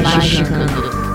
[0.00, 1.11] Magicando.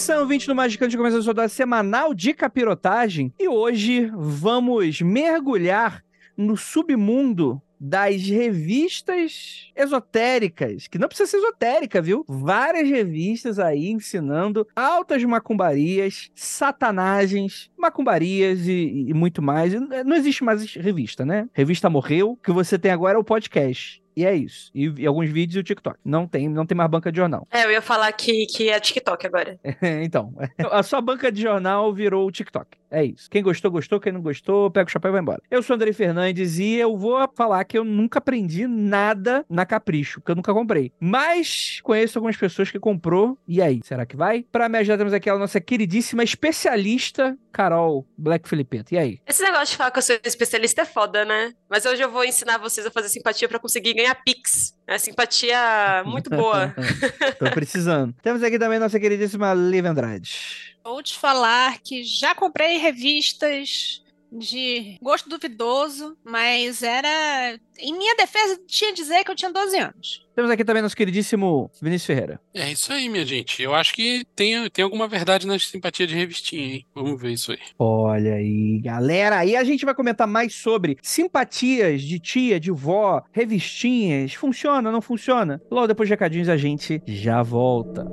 [0.00, 6.02] Edição 20 do Magicante começa a sua dose semanal de capirotagem e hoje vamos mergulhar
[6.34, 12.24] no submundo das revistas esotéricas, que não precisa ser esotérica, viu?
[12.26, 19.74] Várias revistas aí ensinando altas macumbarias, satanagens, macumbarias e, e muito mais.
[19.74, 21.46] Não existe mais revista, né?
[21.52, 24.02] Revista morreu, o que você tem agora é o podcast.
[24.16, 24.70] E é isso.
[24.74, 25.98] E, e, alguns vídeos e o TikTok.
[26.04, 27.46] Não tem, não tem mais banca de jornal.
[27.50, 29.58] É, eu ia falar que, que é TikTok agora.
[30.02, 30.34] então,
[30.70, 32.78] a sua banca de jornal virou o TikTok.
[32.90, 33.30] É isso.
[33.30, 34.00] Quem gostou, gostou.
[34.00, 35.42] Quem não gostou, pega o chapéu e vai embora.
[35.50, 40.20] Eu sou Andrei Fernandes e eu vou falar que eu nunca aprendi nada na Capricho,
[40.20, 40.92] que eu nunca comprei.
[40.98, 43.38] Mas conheço algumas pessoas que comprou.
[43.46, 44.44] E aí, será que vai?
[44.50, 48.94] Pra me ajudar, temos aqui a nossa queridíssima especialista, Carol Black Filipeto.
[48.94, 49.20] E aí?
[49.26, 51.54] Esse negócio de falar que eu sou especialista é foda, né?
[51.70, 54.76] Mas hoje eu vou ensinar vocês a fazer simpatia para conseguir ganhar Pix.
[54.88, 56.74] É simpatia muito boa.
[57.38, 58.12] Tô precisando.
[58.20, 60.74] Temos aqui também nossa queridíssima Liv Andrade.
[60.82, 64.02] Vou te falar que já comprei revistas
[64.32, 67.58] de gosto duvidoso, mas era.
[67.78, 70.26] Em minha defesa, tinha dizer que eu tinha 12 anos.
[70.34, 72.40] Temos aqui também nosso queridíssimo Vinícius Ferreira.
[72.54, 73.62] É isso aí, minha gente.
[73.62, 76.86] Eu acho que tem, tem alguma verdade na simpatia de revistinha, hein?
[76.94, 77.58] Vamos ver isso aí.
[77.78, 79.44] Olha aí, galera.
[79.44, 84.34] E a gente vai comentar mais sobre simpatias de tia, de vó, revistinhas.
[84.34, 85.60] Funciona, não funciona?
[85.70, 88.06] Logo depois de recadinhos a gente já volta.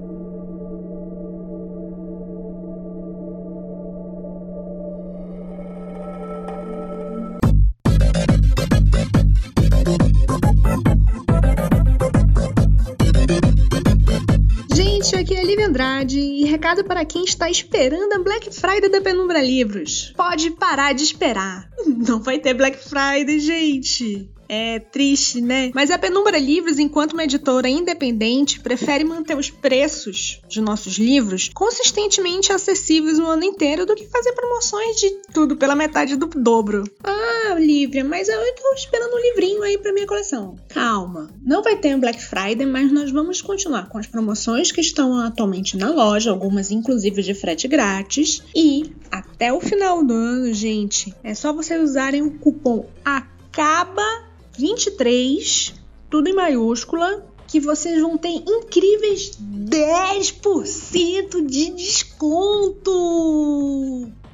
[15.48, 20.14] Lívia Andrade e recado para quem está esperando a Black Friday da Penumbra Livros.
[20.18, 21.70] Pode parar de esperar.
[21.88, 24.30] Não vai ter Black Friday, gente.
[24.50, 25.72] É triste, né?
[25.74, 31.50] Mas a Penumbra Livros, enquanto uma editora independente, prefere manter os preços de nossos livros
[31.54, 36.84] consistentemente acessíveis o ano inteiro do que fazer promoções de tudo pela metade do dobro.
[37.04, 40.56] Ah, Lívia, mas eu tô esperando um livrinho aí pra minha coleção.
[40.70, 44.82] Calma, não vai ter um Black Friday, mas nós vamos continuar com as promoções que
[44.82, 48.44] estão atualmente na loja, algumas inclusive de frete grátis.
[48.56, 54.27] E até o final do ano, gente, é só vocês usarem o cupom ACABA
[54.58, 55.74] 23,
[56.10, 62.92] tudo em maiúscula, que vocês vão ter incríveis 10% de desconto.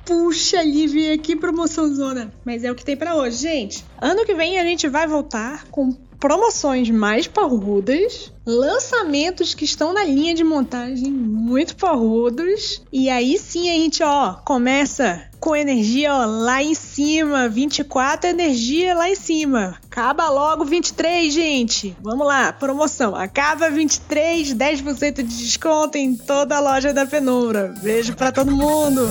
[0.06, 2.32] Puxa, Lívia, que promoção zona.
[2.44, 3.86] Mas é o que tem para hoje, gente.
[4.02, 10.04] Ano que vem a gente vai voltar com promoções mais parrudas, lançamentos que estão na
[10.04, 12.82] linha de montagem muito parrudos.
[12.92, 18.96] E aí sim a gente, ó, começa com energia ó, lá em cima, 24 energia
[18.96, 19.78] lá em cima.
[19.86, 21.96] Acaba logo 23, gente.
[22.02, 23.16] Vamos lá, promoção.
[23.16, 27.74] Acaba 23, 10% de desconto em toda a loja da Penumbra.
[27.82, 29.10] Beijo para todo mundo.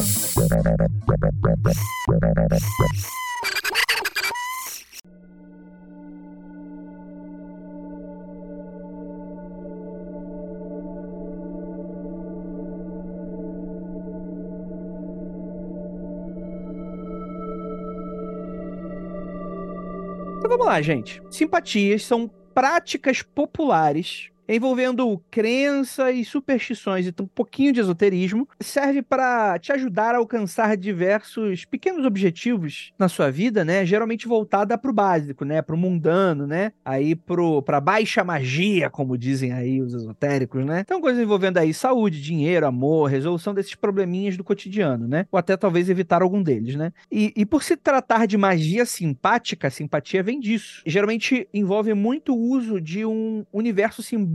[20.53, 21.23] Vamos lá, gente.
[21.31, 29.59] Simpatias são práticas populares envolvendo crença e superstições e um pouquinho de esoterismo, serve para
[29.59, 33.85] te ajudar a alcançar diversos pequenos objetivos na sua vida, né?
[33.85, 35.63] Geralmente voltada para o básico, né?
[35.63, 36.73] Para o mundano, né?
[36.85, 40.81] Aí para baixa magia, como dizem aí os esotéricos, né?
[40.81, 45.27] Então coisas envolvendo aí saúde, dinheiro, amor, resolução desses probleminhas do cotidiano, né?
[45.31, 46.93] Ou até talvez evitar algum deles, né?
[47.11, 50.83] E, e por se tratar de magia simpática, simpatia vem disso.
[50.87, 54.32] geralmente envolve muito o uso de um universo simbólico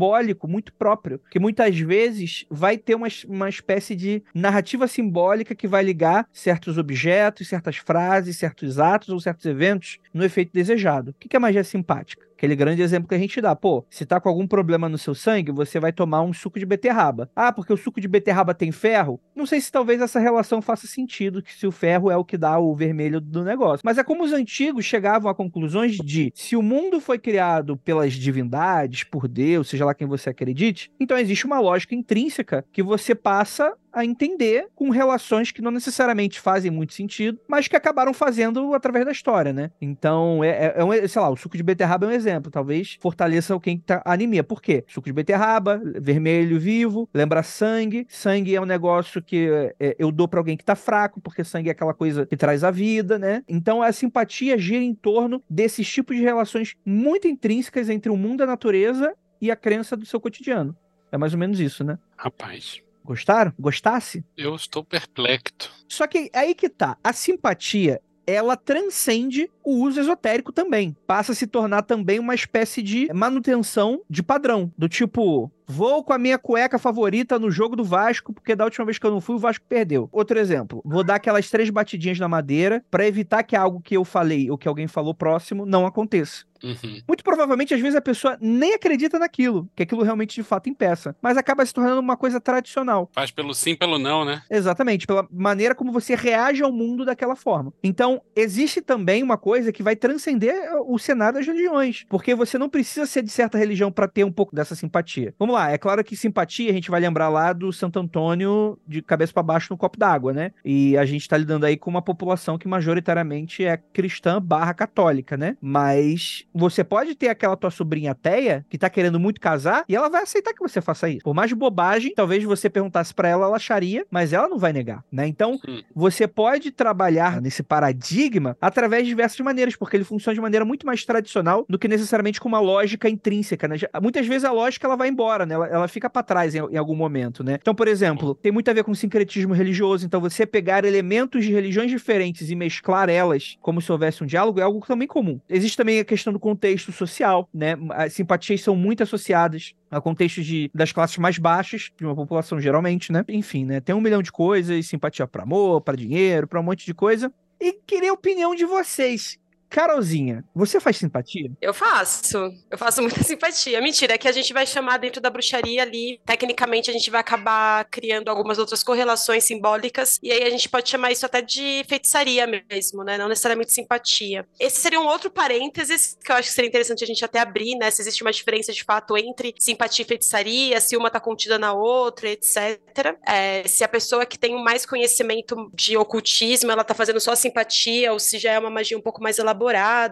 [0.48, 5.84] muito próprio, que muitas vezes vai ter uma, uma espécie de narrativa simbólica que vai
[5.84, 11.12] ligar certos objetos, certas frases, certos atos ou certos eventos no efeito desejado.
[11.12, 12.27] O que é magia simpática?
[12.38, 13.56] Aquele grande exemplo que a gente dá.
[13.56, 16.68] Pô, se tá com algum problema no seu sangue, você vai tomar um suco de
[16.68, 17.32] beterraba.
[17.36, 19.20] Ah, porque o suco de beterraba tem ferro?
[19.36, 22.38] Não sei se talvez essa relação faça sentido, que se o ferro é o que
[22.38, 23.82] dá o vermelho do negócio.
[23.84, 28.14] Mas é como os antigos chegavam a conclusões de se o mundo foi criado pelas
[28.14, 33.16] divindades, por Deus, seja lá quem você acredite, então existe uma lógica intrínseca que você
[33.16, 38.74] passa a entender com relações que não necessariamente fazem muito sentido, mas que acabaram fazendo
[38.74, 39.72] através da história, né?
[39.82, 42.52] Então, é, é, é um, sei lá, o suco de beterraba é um exemplo.
[42.52, 44.44] Talvez fortaleça quem tá anemia.
[44.44, 44.84] Por quê?
[44.88, 48.06] Suco de beterraba, vermelho vivo, lembra sangue.
[48.10, 49.50] Sangue é um negócio que
[49.80, 52.64] é, eu dou para alguém que tá fraco, porque sangue é aquela coisa que traz
[52.64, 53.44] a vida, né?
[53.48, 58.40] Então, a simpatia gira em torno desses tipos de relações muito intrínsecas entre o mundo
[58.40, 60.76] da natureza e a crença do seu cotidiano.
[61.12, 61.98] É mais ou menos isso, né?
[62.18, 62.82] Rapaz.
[63.08, 63.54] Gostaram?
[63.58, 64.26] Gostasse?
[64.36, 65.72] Eu estou perplexo.
[65.88, 66.98] Só que aí que tá.
[67.02, 70.94] A simpatia, ela transcende o uso esotérico também.
[71.08, 74.70] Passa a se tornar também uma espécie de manutenção de padrão.
[74.78, 78.86] Do tipo, Vou com a minha cueca favorita no jogo do Vasco, porque da última
[78.86, 80.08] vez que eu não fui, o Vasco perdeu.
[80.14, 84.06] Outro exemplo, vou dar aquelas três batidinhas na madeira para evitar que algo que eu
[84.06, 86.46] falei ou que alguém falou próximo não aconteça.
[86.64, 87.02] Uhum.
[87.08, 91.16] Muito provavelmente, às vezes, a pessoa nem acredita naquilo, que aquilo realmente de fato impeça.
[91.22, 93.10] Mas acaba se tornando uma coisa tradicional.
[93.14, 94.42] Faz pelo sim, pelo não, né?
[94.50, 97.74] Exatamente, pela maneira como você reage ao mundo daquela forma.
[97.84, 100.56] Então, existe também uma coisa que vai transcender
[100.86, 102.06] o cenário das religiões.
[102.10, 105.34] Porque você não precisa ser de certa religião para ter um pouco dessa simpatia.
[105.40, 109.02] Vamos lá, é claro que simpatia a gente vai lembrar lá do Santo Antônio de
[109.02, 110.52] cabeça para baixo no copo d'água, né?
[110.64, 115.38] E a gente tá lidando aí com uma população que majoritariamente é cristã barra católica,
[115.38, 115.58] né?
[115.62, 120.10] Mas você pode ter aquela tua sobrinha ateia que tá querendo muito casar e ela
[120.10, 121.24] vai aceitar que você faça isso.
[121.24, 125.04] Por mais bobagem, talvez você perguntasse para ela, ela acharia, mas ela não vai negar,
[125.12, 125.28] né?
[125.28, 125.82] Então, Hum.
[125.96, 130.86] você pode trabalhar nesse paradigma através de diversas maneiras, porque ele funciona de maneira muito
[130.86, 133.76] mais tradicional do que necessariamente com uma lógica intrínseca, né?
[134.02, 135.56] Muitas vezes a lógica ela vai embora, né?
[135.56, 137.58] Ela, ela fica para trás em, em algum momento, né?
[137.62, 141.52] Então, por exemplo, tem muito a ver com sincretismo religioso, então você pegar elementos de
[141.52, 145.40] religiões diferentes e mesclar elas como se houvesse um diálogo é algo também comum.
[145.50, 147.76] Existe também a questão do contexto social, né?
[147.90, 152.58] As simpatias são muito associadas a contextos de, das classes mais baixas de uma população
[152.62, 153.26] geralmente, né?
[153.28, 153.82] Enfim, né?
[153.82, 157.30] Tem um milhão de coisas, simpatia para amor, para dinheiro, para um monte de coisa.
[157.60, 159.38] E queria a opinião de vocês.
[159.70, 161.52] Carolzinha, você faz simpatia?
[161.62, 162.38] Eu faço.
[162.72, 163.82] Eu faço muita simpatia.
[163.82, 166.20] Mentira, é que a gente vai chamar dentro da bruxaria ali.
[166.26, 170.20] Tecnicamente, a gente vai acabar criando algumas outras correlações simbólicas.
[170.24, 173.18] E aí a gente pode chamar isso até de feitiçaria mesmo, né?
[173.18, 174.48] Não necessariamente simpatia.
[174.60, 177.76] Esse seria um outro parênteses que eu acho que seria interessante a gente até abrir,
[177.76, 177.92] né?
[177.92, 181.74] Se existe uma diferença de fato entre simpatia e feitiçaria, se uma tá contida na
[181.74, 182.80] outra, etc.
[183.28, 188.14] É, se a pessoa que tem mais conhecimento de ocultismo, ela tá fazendo só simpatia,
[188.14, 189.57] ou se já é uma magia um pouco mais elaborada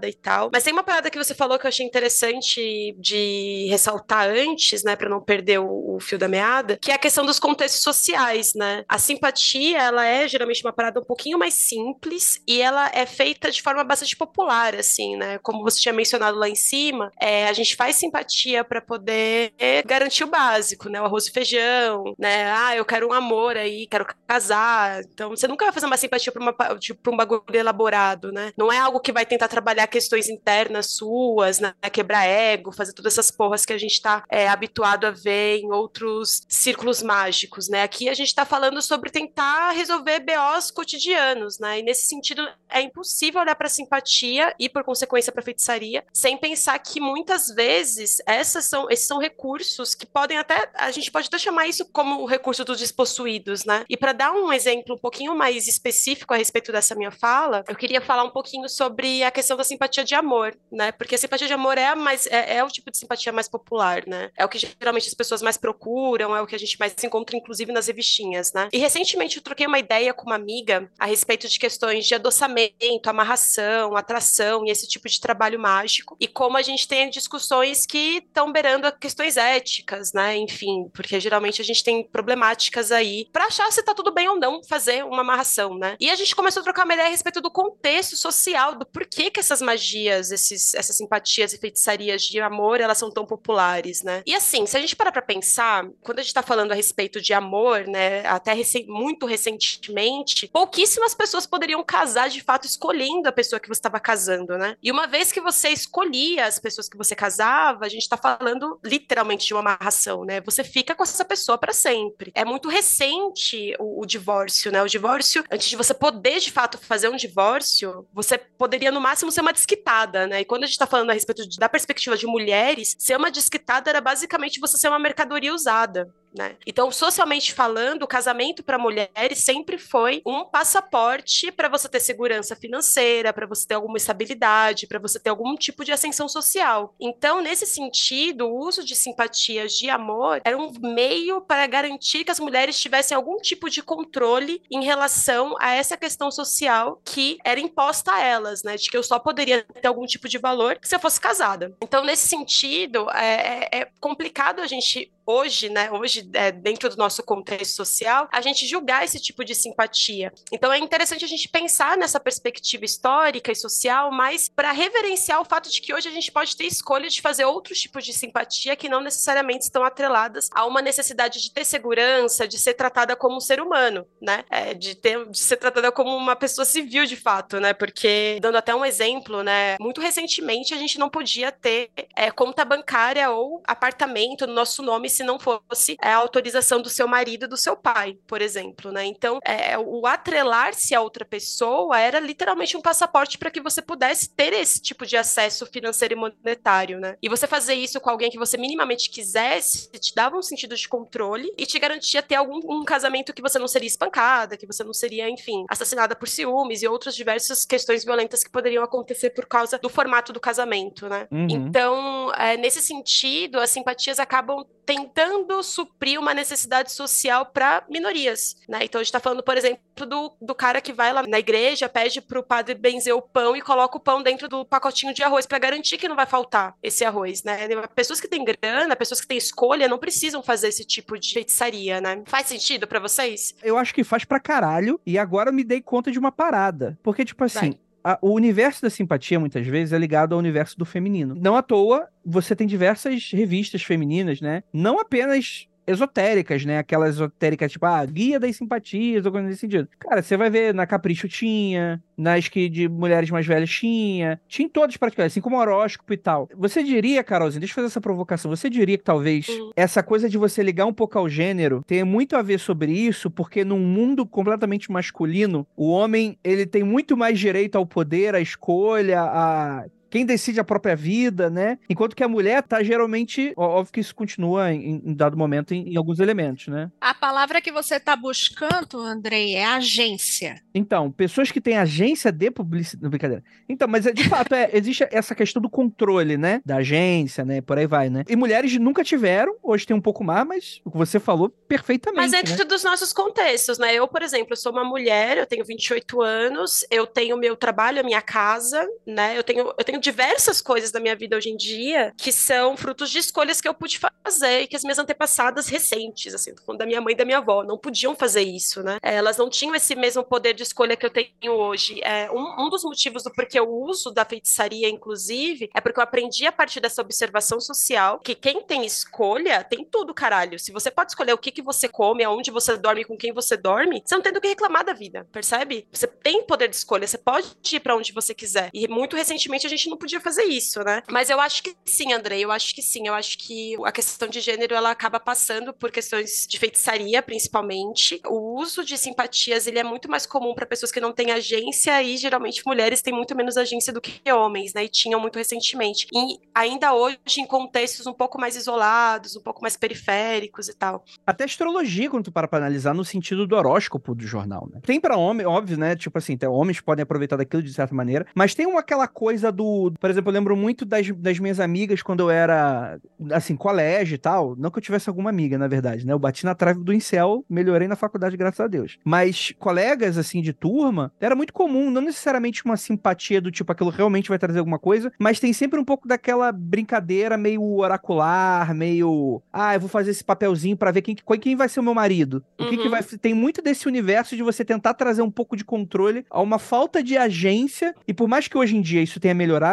[0.07, 0.49] e tal.
[0.51, 4.95] Mas tem uma parada que você falou que eu achei interessante de ressaltar antes, né,
[4.95, 8.53] para não perder o, o fio da meada, que é a questão dos contextos sociais,
[8.55, 8.83] né?
[8.87, 13.51] A simpatia, ela é geralmente uma parada um pouquinho mais simples e ela é feita
[13.51, 15.37] de forma bastante popular, assim, né?
[15.39, 19.53] Como você tinha mencionado lá em cima, é, a gente faz simpatia para poder
[19.85, 21.01] garantir o básico, né?
[21.01, 22.51] O arroz e feijão, né?
[22.51, 25.01] Ah, eu quero um amor aí, quero casar.
[25.01, 28.51] Então, você nunca vai fazer uma simpatia para tipo, um bagulho elaborado, né?
[28.57, 31.73] Não é algo que vai tentar trabalhar questões internas suas, né?
[31.91, 35.71] Quebrar ego, fazer todas essas porras que a gente tá é, habituado a ver em
[35.71, 37.83] outros círculos mágicos, né?
[37.83, 41.79] Aqui a gente tá falando sobre tentar resolver BOs cotidianos, né?
[41.79, 46.79] E nesse sentido, é impossível olhar para simpatia e, por consequência, para feitiçaria, sem pensar
[46.79, 50.69] que muitas vezes essas são, esses são recursos que podem até.
[50.75, 53.83] A gente pode até chamar isso como o recurso dos despossuídos, né?
[53.89, 57.75] E para dar um exemplo um pouquinho mais específico a respeito dessa minha fala, eu
[57.75, 60.91] queria falar um pouquinho sobre é a questão da simpatia de amor, né?
[60.91, 64.03] Porque a simpatia de amor é, mais, é, é o tipo de simpatia mais popular,
[64.07, 64.31] né?
[64.37, 67.05] É o que geralmente as pessoas mais procuram, é o que a gente mais se
[67.05, 68.69] encontra, inclusive, nas revistinhas, né?
[68.71, 73.09] E recentemente eu troquei uma ideia com uma amiga a respeito de questões de adoçamento,
[73.09, 78.17] amarração, atração e esse tipo de trabalho mágico, e como a gente tem discussões que
[78.17, 80.37] estão beirando questões éticas, né?
[80.37, 84.39] Enfim, porque geralmente a gente tem problemáticas aí para achar se tá tudo bem ou
[84.39, 85.95] não fazer uma amarração, né?
[85.99, 89.14] E a gente começou a trocar uma ideia a respeito do contexto social, do porquê
[89.15, 94.21] que essas magias, esses, essas simpatias e feitiçarias de amor, elas são tão populares, né?
[94.25, 97.21] E assim, se a gente parar pra pensar, quando a gente tá falando a respeito
[97.21, 103.31] de amor, né, até recém, muito recentemente, pouquíssimas pessoas poderiam casar de fato escolhendo a
[103.31, 104.75] pessoa que você estava casando, né?
[104.81, 108.79] E uma vez que você escolhia as pessoas que você casava, a gente tá falando
[108.83, 110.41] literalmente de uma amarração, né?
[110.41, 112.31] Você fica com essa pessoa para sempre.
[112.35, 114.81] É muito recente o, o divórcio, né?
[114.81, 119.31] O divórcio, antes de você poder de fato fazer um divórcio, você poderia no máximo
[119.31, 120.41] ser uma desquitada, né?
[120.41, 123.29] E quando a gente tá falando a respeito de, da perspectiva de mulheres, ser uma
[123.29, 126.11] desquitada era basicamente você ser uma mercadoria usada.
[126.35, 126.57] Né?
[126.67, 132.55] Então, socialmente falando, o casamento para mulheres sempre foi um passaporte para você ter segurança
[132.55, 136.93] financeira, para você ter alguma estabilidade, para você ter algum tipo de ascensão social.
[136.99, 142.31] Então, nesse sentido, o uso de simpatias de amor era um meio para garantir que
[142.31, 147.59] as mulheres tivessem algum tipo de controle em relação a essa questão social que era
[147.59, 148.75] imposta a elas, né?
[148.75, 151.75] De que eu só poderia ter algum tipo de valor se eu fosse casada.
[151.81, 156.97] Então, nesse sentido, é, é, é complicado a gente hoje, né, hoje é, dentro do
[156.97, 160.31] nosso contexto social, a gente julgar esse tipo de simpatia.
[160.51, 165.45] Então é interessante a gente pensar nessa perspectiva histórica e social, mas para reverenciar o
[165.45, 168.75] fato de que hoje a gente pode ter escolha de fazer outros tipos de simpatia
[168.75, 173.37] que não necessariamente estão atreladas a uma necessidade de ter segurança, de ser tratada como
[173.37, 177.15] um ser humano, né, é, de ter, de ser tratada como uma pessoa civil de
[177.15, 181.89] fato, né, porque dando até um exemplo, né, muito recentemente a gente não podia ter
[182.15, 187.07] é, conta bancária ou apartamento no nosso nome se não fosse a autorização do seu
[187.07, 189.05] marido e do seu pai, por exemplo, né?
[189.05, 194.29] Então, é, o atrelar-se a outra pessoa era literalmente um passaporte para que você pudesse
[194.29, 197.17] ter esse tipo de acesso financeiro e monetário, né?
[197.21, 200.87] E você fazer isso com alguém que você minimamente quisesse te dava um sentido de
[200.87, 204.83] controle e te garantia ter algum um casamento que você não seria espancada, que você
[204.83, 209.45] não seria, enfim, assassinada por ciúmes e outras diversas questões violentas que poderiam acontecer por
[209.45, 211.27] causa do formato do casamento, né?
[211.31, 211.47] Uhum.
[211.49, 214.65] Então, é, nesse sentido, as simpatias acabam
[215.05, 218.79] tentando suprir uma necessidade social para minorias, né?
[218.83, 221.87] Então a gente está falando, por exemplo, do, do cara que vai lá na igreja,
[221.87, 225.23] pede para o padre benzer o pão e coloca o pão dentro do pacotinho de
[225.23, 227.67] arroz para garantir que não vai faltar esse arroz, né?
[227.93, 232.01] Pessoas que têm grana, pessoas que têm escolha, não precisam fazer esse tipo de feitiçaria,
[232.01, 232.23] né?
[232.25, 233.55] Faz sentido para vocês?
[233.63, 236.97] Eu acho que faz pra caralho, e agora eu me dei conta de uma parada.
[237.03, 240.77] Porque, tipo assim, vai a, o universo da simpatia, muitas vezes, é ligado ao universo
[240.77, 241.33] do feminino.
[241.33, 244.61] Não à toa, você tem diversas revistas femininas, né?
[244.71, 246.79] Não apenas esotéricas, né?
[246.79, 249.87] Aquelas esotéricas, tipo, ah, guia das simpatias, ou coisa nesse sentido.
[249.99, 254.65] Cara, você vai ver na Capricho tinha, nas que de mulheres mais velhas tinha, tinha
[254.65, 256.49] em todas praticamente, assim como horóscopo e tal.
[256.55, 259.71] Você diria, Carolzinha, deixa eu fazer essa provocação, você diria que talvez uhum.
[259.75, 263.29] essa coisa de você ligar um pouco ao gênero tenha muito a ver sobre isso,
[263.29, 268.41] porque num mundo completamente masculino, o homem, ele tem muito mais direito ao poder, à
[268.41, 271.77] escolha, a quem decide a própria vida, né?
[271.89, 275.93] Enquanto que a mulher tá geralmente, óbvio que isso continua em, em dado momento em,
[275.93, 276.91] em, alguns elementos, né?
[277.01, 280.61] A palavra que você tá buscando, Andrei, é agência.
[280.73, 283.43] Então, pessoas que têm agência de publicidade, brincadeira.
[283.67, 286.61] Então, mas é, de fato é, existe essa questão do controle, né?
[286.65, 287.61] Da agência, né?
[287.61, 288.23] Por aí vai, né?
[288.27, 292.21] E mulheres nunca tiveram, hoje tem um pouco mais, mas o que você falou perfeitamente.
[292.21, 292.65] Mas dentro né?
[292.65, 293.93] dos nossos contextos, né?
[293.93, 298.03] Eu, por exemplo, sou uma mulher, eu tenho 28 anos, eu tenho meu trabalho, a
[298.03, 299.37] minha casa, né?
[299.37, 303.09] Eu tenho, eu tenho diversas coisas da minha vida hoje em dia que são frutos
[303.09, 307.01] de escolhas que eu pude fazer e que as minhas antepassadas recentes, assim, da minha
[307.01, 308.99] mãe e da minha avó, não podiam fazer isso, né?
[309.01, 311.99] É, elas não tinham esse mesmo poder de escolha que eu tenho hoje.
[312.03, 316.03] É, um, um dos motivos do porquê eu uso da feitiçaria, inclusive, é porque eu
[316.03, 320.59] aprendi a partir dessa observação social que quem tem escolha tem tudo, caralho.
[320.59, 323.57] Se você pode escolher o que, que você come, aonde você dorme, com quem você
[323.57, 325.87] dorme, você não tem do que reclamar da vida, percebe?
[325.91, 328.69] Você tem poder de escolha, você pode ir para onde você quiser.
[328.71, 331.01] E muito recentemente a gente gente não podia fazer isso, né?
[331.09, 333.07] Mas eu acho que sim, Andrei, eu acho que sim.
[333.07, 338.19] Eu acho que a questão de gênero ela acaba passando por questões de feitiçaria, principalmente.
[338.25, 342.01] O uso de simpatias ele é muito mais comum para pessoas que não têm agência
[342.01, 344.85] e geralmente mulheres têm muito menos agência do que homens, né?
[344.85, 346.07] E tinham muito recentemente.
[346.13, 351.03] E ainda hoje em contextos um pouco mais isolados, um pouco mais periféricos e tal.
[351.25, 354.79] Até astrologia, quando tu para pra analisar, no sentido do horóscopo do jornal, né?
[354.83, 355.95] Tem para homem, óbvio, né?
[355.95, 359.65] Tipo assim, homens podem aproveitar daquilo de certa maneira, mas tem uma, aquela coisa do.
[359.99, 362.97] Por exemplo, eu lembro muito das, das minhas amigas quando eu era,
[363.31, 364.55] assim, colégio e tal.
[364.57, 366.13] Não que eu tivesse alguma amiga, na verdade, né?
[366.13, 368.97] Eu bati na trave do incel, melhorei na faculdade, graças a Deus.
[369.03, 373.89] Mas colegas, assim, de turma, era muito comum, não necessariamente uma simpatia do tipo, aquilo
[373.89, 377.61] realmente vai trazer alguma coisa, mas tem sempre um pouco daquela brincadeira meio
[378.05, 379.41] oracular, meio.
[379.51, 382.43] Ah, eu vou fazer esse papelzinho para ver quem, quem vai ser o meu marido.
[382.59, 382.89] O que, que Uhum.
[382.91, 383.03] vai.
[383.03, 387.01] Tem muito desse universo de você tentar trazer um pouco de controle a uma falta
[387.01, 387.93] de agência.
[388.07, 389.64] E por mais que hoje em dia isso tenha melhorado,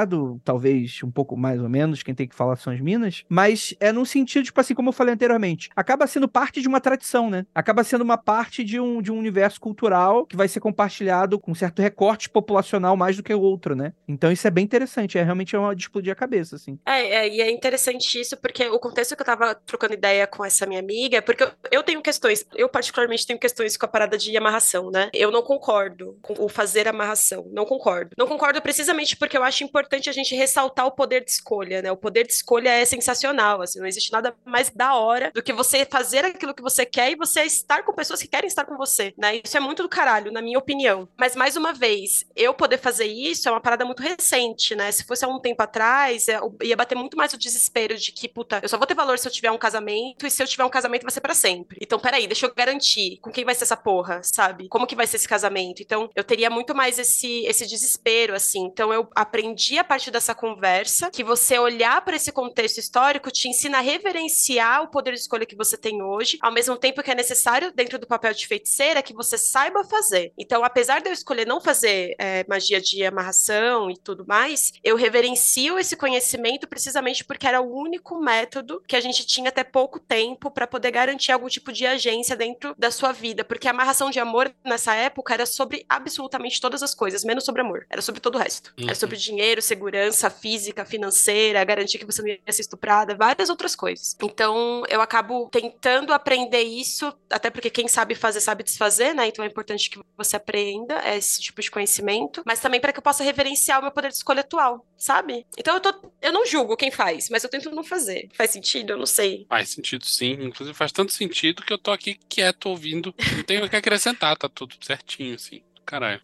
[0.45, 3.93] talvez um pouco mais ou menos, quem tem que falar são as minas, mas é
[3.93, 7.47] num sentido, tipo assim, como eu falei anteriormente, acaba sendo parte de uma tradição, né?
[7.55, 11.55] Acaba sendo uma parte de um, de um universo cultural que vai ser compartilhado com
[11.55, 13.93] certo recorte populacional mais do que o outro, né?
[14.07, 16.79] Então isso é bem interessante, é realmente uma de explodir a cabeça, assim.
[16.87, 20.45] É, é, e é interessante isso, porque o contexto que eu tava trocando ideia com
[20.45, 23.89] essa minha amiga é porque eu, eu tenho questões, eu particularmente tenho questões com a
[23.89, 25.11] parada de amarração, né?
[25.13, 28.11] Eu não concordo com o fazer amarração, não concordo.
[28.17, 31.93] Não concordo precisamente porque eu acho importante a gente ressaltar o poder de escolha, né?
[31.93, 35.53] O poder de escolha é sensacional, assim, não existe nada mais da hora do que
[35.53, 38.77] você fazer aquilo que você quer e você estar com pessoas que querem estar com
[38.77, 39.41] você, né?
[39.45, 41.09] Isso é muito do caralho, na minha opinião.
[41.19, 44.91] Mas, mais uma vez, eu poder fazer isso é uma parada muito recente, né?
[44.91, 48.29] Se fosse há um tempo atrás, eu ia bater muito mais o desespero de que,
[48.29, 50.65] puta, eu só vou ter valor se eu tiver um casamento, e se eu tiver
[50.65, 51.79] um casamento vai ser pra sempre.
[51.81, 54.69] Então, peraí, deixa eu garantir com quem vai ser essa porra, sabe?
[54.69, 55.83] Como que vai ser esse casamento?
[55.83, 58.65] Então, eu teria muito mais esse, esse desespero, assim.
[58.65, 63.49] Então, eu aprendi a partir dessa conversa que você olhar para esse contexto histórico te
[63.49, 67.11] ensina a reverenciar o poder de escolha que você tem hoje, ao mesmo tempo que
[67.11, 70.33] é necessário, dentro do papel de feiticeira, que você saiba fazer.
[70.37, 74.97] Então, apesar de eu escolher não fazer é, magia de amarração e tudo mais, eu
[74.97, 79.99] reverencio esse conhecimento precisamente porque era o único método que a gente tinha até pouco
[79.99, 83.45] tempo para poder garantir algum tipo de agência dentro da sua vida.
[83.45, 87.63] Porque a amarração de amor nessa época era sobre absolutamente todas as coisas, menos sobre
[87.63, 87.87] amor.
[87.89, 88.73] Era sobre todo o resto.
[88.79, 88.87] Uhum.
[88.87, 93.75] Era sobre dinheiro, segurança física, financeira, garantir que você não ia ser estuprada, várias outras
[93.75, 94.17] coisas.
[94.23, 99.27] Então, eu acabo tentando aprender isso, até porque quem sabe fazer sabe desfazer, né?
[99.29, 103.03] Então é importante que você aprenda esse tipo de conhecimento, mas também para que eu
[103.03, 105.47] possa reverenciar o meu poder de escolha atual, sabe?
[105.57, 108.29] Então eu tô, eu não julgo quem faz, mas eu tento não fazer.
[108.35, 108.91] Faz sentido?
[108.91, 109.47] Eu não sei.
[109.49, 110.33] Faz sentido sim.
[110.33, 113.15] Inclusive faz tanto sentido que eu tô aqui quieto ouvindo.
[113.37, 115.63] Não tenho o que acrescentar, tá tudo certinho, assim.
[115.85, 116.21] Caralho.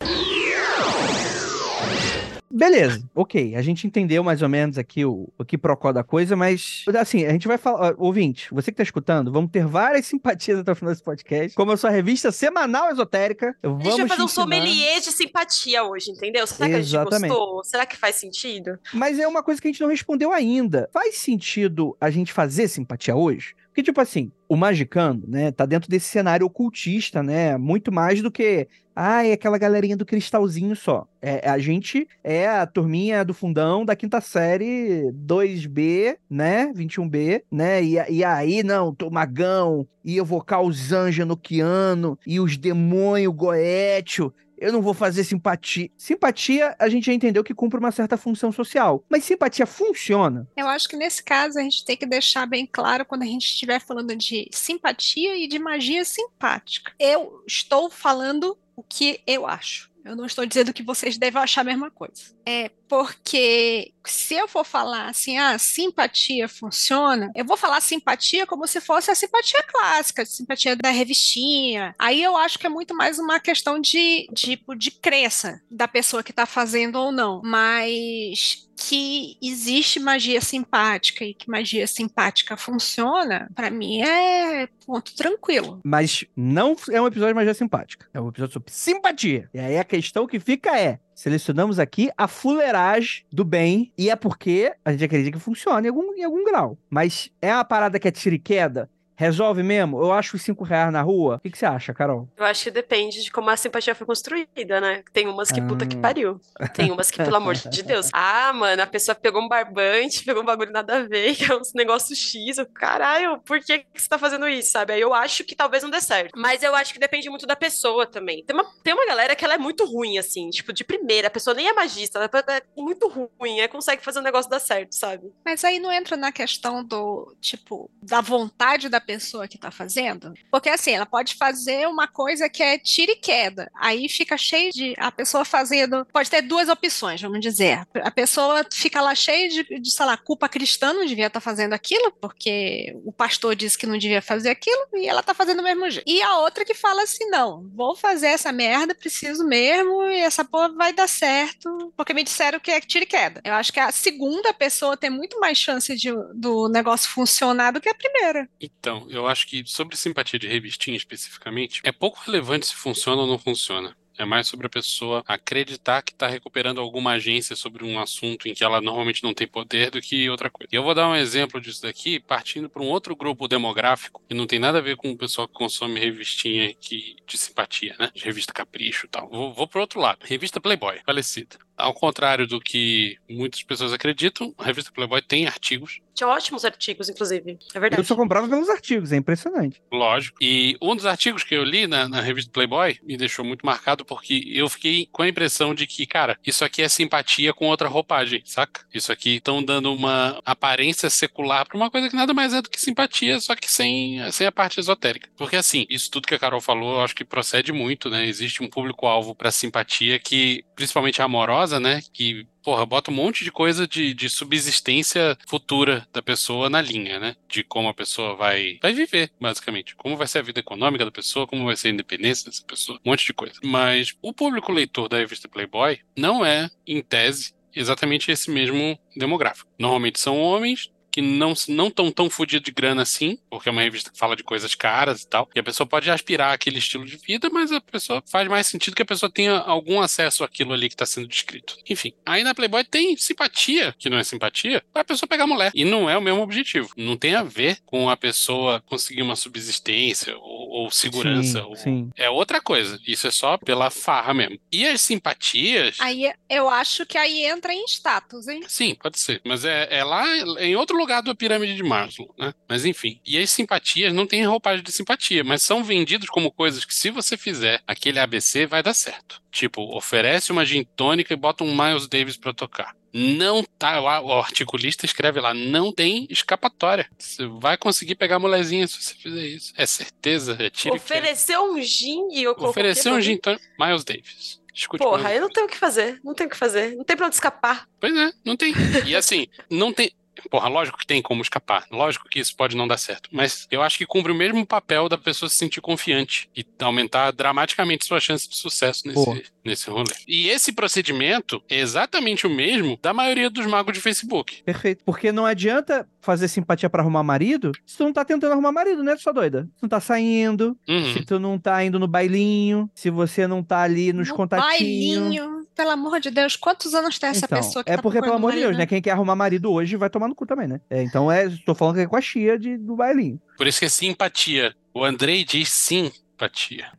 [2.50, 3.55] Beleza, ok.
[3.55, 7.25] A gente entendeu mais ou menos aqui o, o que procó da coisa, mas assim,
[7.25, 7.93] a gente vai falar.
[7.93, 11.55] ó, Ouvinte, você que tá escutando, vamos ter várias simpatias até o final desse podcast.
[11.55, 16.11] Como a revista semanal esotérica, vamos a gente vai fazer um sommelier de simpatia hoje,
[16.11, 16.47] entendeu?
[16.47, 17.21] Será que a Exatamente.
[17.21, 17.64] gente gostou?
[17.64, 18.78] Será que faz sentido?
[18.93, 20.88] Mas é uma coisa que a gente não respondeu ainda.
[20.93, 23.55] Faz sentido a gente fazer simpatia hoje?
[23.78, 27.57] Porque, tipo assim, o Magicando, né, tá dentro desse cenário ocultista, né?
[27.57, 28.66] Muito mais do que.
[29.00, 31.06] Ah, é aquela galerinha do cristalzinho só.
[31.22, 36.72] É, a gente é a turminha do fundão da quinta série 2B, né?
[36.72, 37.80] 21B, né?
[37.80, 42.56] E, e aí, não, tô magão, e eu vou cá os anjos enoquiano, e os
[42.56, 44.34] demônios goétio.
[44.56, 45.88] Eu não vou fazer simpatia.
[45.96, 49.04] Simpatia, a gente já entendeu que cumpre uma certa função social.
[49.08, 50.48] Mas simpatia funciona?
[50.56, 53.44] Eu acho que nesse caso a gente tem que deixar bem claro quando a gente
[53.44, 56.90] estiver falando de simpatia e de magia simpática.
[56.98, 59.91] Eu estou falando o que eu acho.
[60.05, 62.33] Eu não estou dizendo que vocês devem achar a mesma coisa.
[62.47, 68.66] É porque se eu for falar assim, ah, simpatia funciona, eu vou falar simpatia como
[68.66, 71.94] se fosse a simpatia clássica, simpatia da revistinha.
[71.98, 76.22] Aí eu acho que é muito mais uma questão de tipo de crença da pessoa
[76.22, 77.42] que está fazendo ou não.
[77.44, 85.81] Mas que existe magia simpática e que magia simpática funciona, pra mim é ponto tranquilo.
[85.85, 88.09] Mas não é um episódio de magia simpática.
[88.14, 89.51] É um episódio sobre simpatia.
[89.53, 94.14] E aí a questão que fica é: selecionamos aqui a fuleiragem do bem, e é
[94.14, 96.78] porque a gente acredita que funciona em algum, em algum grau.
[96.88, 100.00] Mas é uma parada que é tiro e queda, Resolve mesmo?
[100.00, 101.37] Eu acho os 5 reais na rua.
[101.37, 102.28] O que, que você acha, Carol?
[102.37, 105.02] Eu acho que depende de como a simpatia foi construída, né?
[105.12, 106.00] Tem umas que puta que Ah.
[106.00, 106.40] pariu.
[106.72, 108.11] Tem umas que, pelo amor de Deus.
[108.12, 111.57] Ah, mano, a pessoa pegou um barbante, pegou um bagulho nada a ver, que é
[111.57, 112.59] uns negócios X.
[112.59, 114.92] Eu, caralho, por que, que você tá fazendo isso, sabe?
[114.92, 116.38] Aí eu acho que talvez não dê certo.
[116.38, 118.44] Mas eu acho que depende muito da pessoa também.
[118.44, 121.26] Tem uma, tem uma galera que ela é muito ruim, assim, tipo, de primeira.
[121.26, 124.61] A pessoa nem é magista, ela é muito ruim, aí consegue fazer o negócio dar
[124.61, 125.33] certo, sabe?
[125.44, 130.35] Mas aí não entra na questão do, tipo, da vontade da pessoa que tá fazendo?
[130.51, 133.71] Porque assim, ela pode fazer uma coisa que é tira e queda.
[133.75, 134.94] Aí fica cheio de.
[134.99, 136.05] A pessoa fazendo.
[136.12, 137.87] Pode ter duas opções, vamos dizer.
[138.03, 141.73] A pessoa fica lá cheia de, de sei lá, culpa cristã, não devia estar fazendo
[141.73, 145.62] aquilo, porque o pastor disse que não devia fazer aquilo, e ela tá fazendo do
[145.62, 146.05] mesmo jeito.
[146.07, 150.44] E a outra que fala assim: não, vou fazer essa merda, preciso mesmo, e essa
[150.44, 153.40] porra vai dar certo, porque me disseram que é tira e queda.
[153.44, 157.81] Eu acho que a segunda pessoa tem muito mais chance de, do negócio funcionar do
[157.81, 158.49] que a primeira.
[158.61, 163.28] Então, eu acho que sobre simpatia de revistinha especificamente, é pouco relevante se funciona ou
[163.28, 163.96] não funciona.
[164.18, 168.54] É mais sobre a pessoa acreditar que está recuperando alguma agência sobre um assunto em
[168.54, 170.68] que ela normalmente não tem poder do que outra coisa.
[170.72, 174.34] E eu vou dar um exemplo disso daqui, partindo para um outro grupo demográfico, que
[174.34, 178.11] não tem nada a ver com o pessoal que consome revistinha que, de simpatia, né?
[178.12, 179.28] De revista Capricho e tal.
[179.28, 180.18] Vou, vou para outro lado.
[180.24, 181.56] Revista Playboy, falecida.
[181.76, 187.09] Ao contrário do que muitas pessoas acreditam, a revista Playboy tem artigos Tinha ótimos artigos,
[187.09, 187.52] inclusive.
[187.72, 188.04] É Eu verdade.
[188.04, 189.81] só comprava pelos artigos, é impressionante.
[189.92, 190.37] Lógico.
[190.40, 194.04] E um dos artigos que eu li na, na revista Playboy me deixou muito marcado
[194.04, 197.87] porque eu fiquei com a impressão de que, cara, isso aqui é simpatia com outra
[197.87, 198.85] roupagem, saca?
[198.92, 202.68] Isso aqui estão dando uma aparência secular pra uma coisa que nada mais é do
[202.68, 205.31] que simpatia, só que sem, sem a parte esotérica.
[205.37, 208.26] Porque assim, isso tudo que a Carol falou, eu acho que procede muito, né?
[208.26, 212.00] Existe um público-alvo pra simpatia que, principalmente amorosa, né?
[212.12, 217.18] Que porra, bota um monte de coisa de, de subsistência futura da pessoa na linha,
[217.18, 217.35] né?
[217.48, 219.96] De como a pessoa vai, vai viver, basicamente.
[219.96, 223.00] Como vai ser a vida econômica da pessoa, como vai ser a independência dessa pessoa,
[223.02, 223.54] um monte de coisa.
[223.64, 229.70] Mas o público leitor da revista Playboy não é, em tese, exatamente esse mesmo demográfico.
[229.78, 233.83] Normalmente são homens que não não tão tão fodido de grana assim, porque é uma
[233.83, 235.50] revista que fala de coisas caras e tal.
[235.52, 238.94] E a pessoa pode aspirar aquele estilo de vida, mas a pessoa faz mais sentido
[238.94, 241.76] que a pessoa tenha algum acesso àquilo ali que está sendo descrito.
[241.90, 245.72] Enfim, aí na Playboy tem simpatia, que não é simpatia, para a pessoa pegar mulher.
[245.74, 246.90] E não é o mesmo objetivo.
[246.96, 251.61] Não tem a ver com a pessoa conseguir uma subsistência ou, ou segurança.
[251.62, 252.11] Sim, ou- sim.
[252.16, 252.96] É outra coisa.
[253.07, 254.57] Isso é só pela farra mesmo.
[254.70, 255.96] E as simpatias.
[256.00, 258.62] Aí eu acho que aí entra em status, hein?
[258.68, 259.40] Sim, pode ser.
[259.44, 260.24] Mas é, é lá
[260.61, 262.53] em outro lugar da pirâmide de Maslow, né?
[262.68, 263.21] Mas enfim.
[263.27, 267.11] E as simpatias não têm roupagem de simpatia, mas são vendidos como coisas que, se
[267.11, 269.42] você fizer aquele ABC, vai dar certo.
[269.51, 272.94] Tipo, oferece uma gin tônica e bota um Miles Davis pra tocar.
[273.12, 277.09] Não tá, lá, o articulista escreve lá, não tem escapatória.
[277.18, 279.73] Você vai conseguir pegar a molezinha se você fizer isso.
[279.77, 280.94] É certeza, é tiro.
[280.94, 283.64] Ofereceu um gin e eu Ofereceu um gin tônica.
[283.79, 284.61] Miles Davis.
[284.79, 286.21] Escute Porra, eu não tenho o que fazer.
[286.23, 286.94] Não tenho o que fazer.
[286.94, 287.88] Não tem pra onde escapar.
[287.99, 288.73] Pois é, não tem.
[289.05, 290.12] E assim, não tem.
[290.51, 291.85] Porra, lógico que tem como escapar.
[291.90, 293.29] Lógico que isso pode não dar certo.
[293.33, 297.31] Mas eu acho que cumpre o mesmo papel da pessoa se sentir confiante e aumentar
[297.33, 300.12] dramaticamente sua chance de sucesso nesse, nesse rolê.
[300.27, 304.62] E esse procedimento é exatamente o mesmo da maioria dos magos de Facebook.
[304.62, 305.03] Perfeito.
[305.05, 309.03] Porque não adianta fazer simpatia pra arrumar marido se tu não tá tentando arrumar marido,
[309.03, 309.62] né, sua doida?
[309.62, 311.12] Se tu não tá saindo, Uhum.
[311.14, 314.68] se tu não tá indo no bailinho, se você não tá ali nos no contatinhos.
[314.79, 315.58] bailinho.
[315.79, 318.35] Pelo amor de Deus, quantos anos tem essa Então, pessoa que é tá porque, pelo
[318.35, 318.85] amor de Deus, né?
[318.85, 320.81] Quem quer arrumar marido hoje vai tomar no cu também, né?
[320.91, 323.41] É, então, é, tô falando que é com a chia de, do bailinho.
[323.57, 324.75] Por isso que é simpatia.
[324.93, 326.91] O Andrei diz simpatia.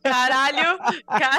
[0.00, 0.78] Caralho.
[1.08, 1.38] Cara...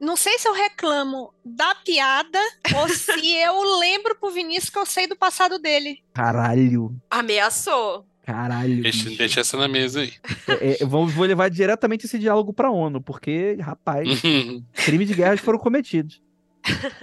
[0.00, 2.38] Não sei se eu reclamo da piada
[2.76, 6.02] ou se eu lembro pro Vinícius que eu sei do passado dele.
[6.14, 6.96] Caralho.
[7.10, 8.06] Ameaçou.
[8.24, 8.82] Caralho.
[8.82, 9.18] Deixa, bicho.
[9.18, 10.12] deixa essa na mesa aí.
[10.48, 14.08] É, é, vou, vou levar diretamente esse diálogo pra ONU, porque, rapaz,
[14.84, 16.22] crimes de guerra foram cometidos.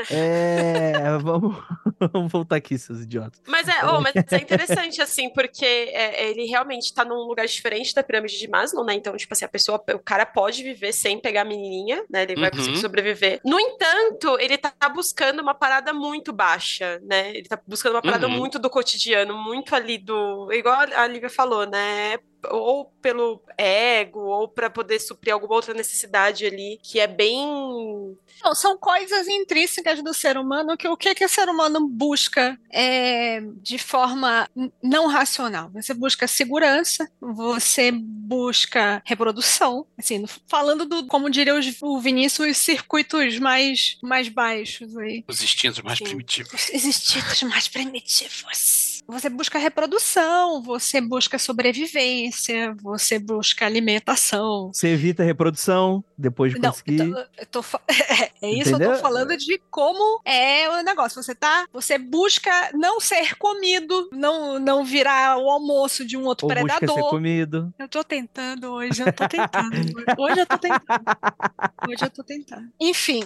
[0.09, 1.55] É, vamos,
[2.11, 3.41] vamos voltar aqui, seus idiotas.
[3.47, 7.93] Mas é, oh, mas é interessante, assim, porque é, ele realmente tá num lugar diferente
[7.93, 8.93] da pirâmide de Maslow, né?
[8.93, 12.23] Então, tipo assim, a pessoa, o cara pode viver sem pegar a menininha, né?
[12.23, 12.57] Ele vai Uhum.
[12.57, 13.39] conseguir sobreviver.
[13.45, 17.29] No entanto, ele tá buscando uma parada muito baixa, né?
[17.29, 18.37] Ele tá buscando uma parada Uhum.
[18.37, 20.51] muito do cotidiano, muito ali do.
[20.51, 22.17] Igual a Lívia falou, né?
[22.49, 28.55] Ou pelo ego, ou para poder suprir alguma outra necessidade ali, que é bem Não,
[28.55, 33.41] são coisas intrínsecas do ser humano que o que, que o ser humano busca é,
[33.61, 34.49] de forma
[34.81, 35.69] não racional.
[35.73, 39.85] Você busca segurança, você busca reprodução.
[39.97, 45.23] Assim, falando do, como diria os- o Vinícius, os circuitos mais, mais baixos aí.
[45.27, 46.05] Os instintos mais Sim.
[46.05, 46.51] primitivos.
[46.73, 48.90] Os instintos mais primitivos.
[49.11, 54.71] Você busca reprodução, você busca sobrevivência, você busca alimentação.
[54.73, 56.99] Você evita a reprodução depois de Não, conseguir.
[57.01, 57.81] eu tô- eu tô fa-
[58.41, 58.93] é isso eu Entendeu?
[58.93, 61.21] tô falando de como é o negócio.
[61.21, 66.47] Você tá, você busca não ser comido, não não virar o almoço de um outro
[66.47, 67.09] Ou busca ser predador.
[67.09, 67.73] comido.
[67.77, 69.75] Eu tô tentando hoje, eu tô tentando.
[70.17, 71.03] Hoje eu tô tentando.
[71.89, 72.69] Hoje eu tô tentando.
[72.79, 73.23] Enfim,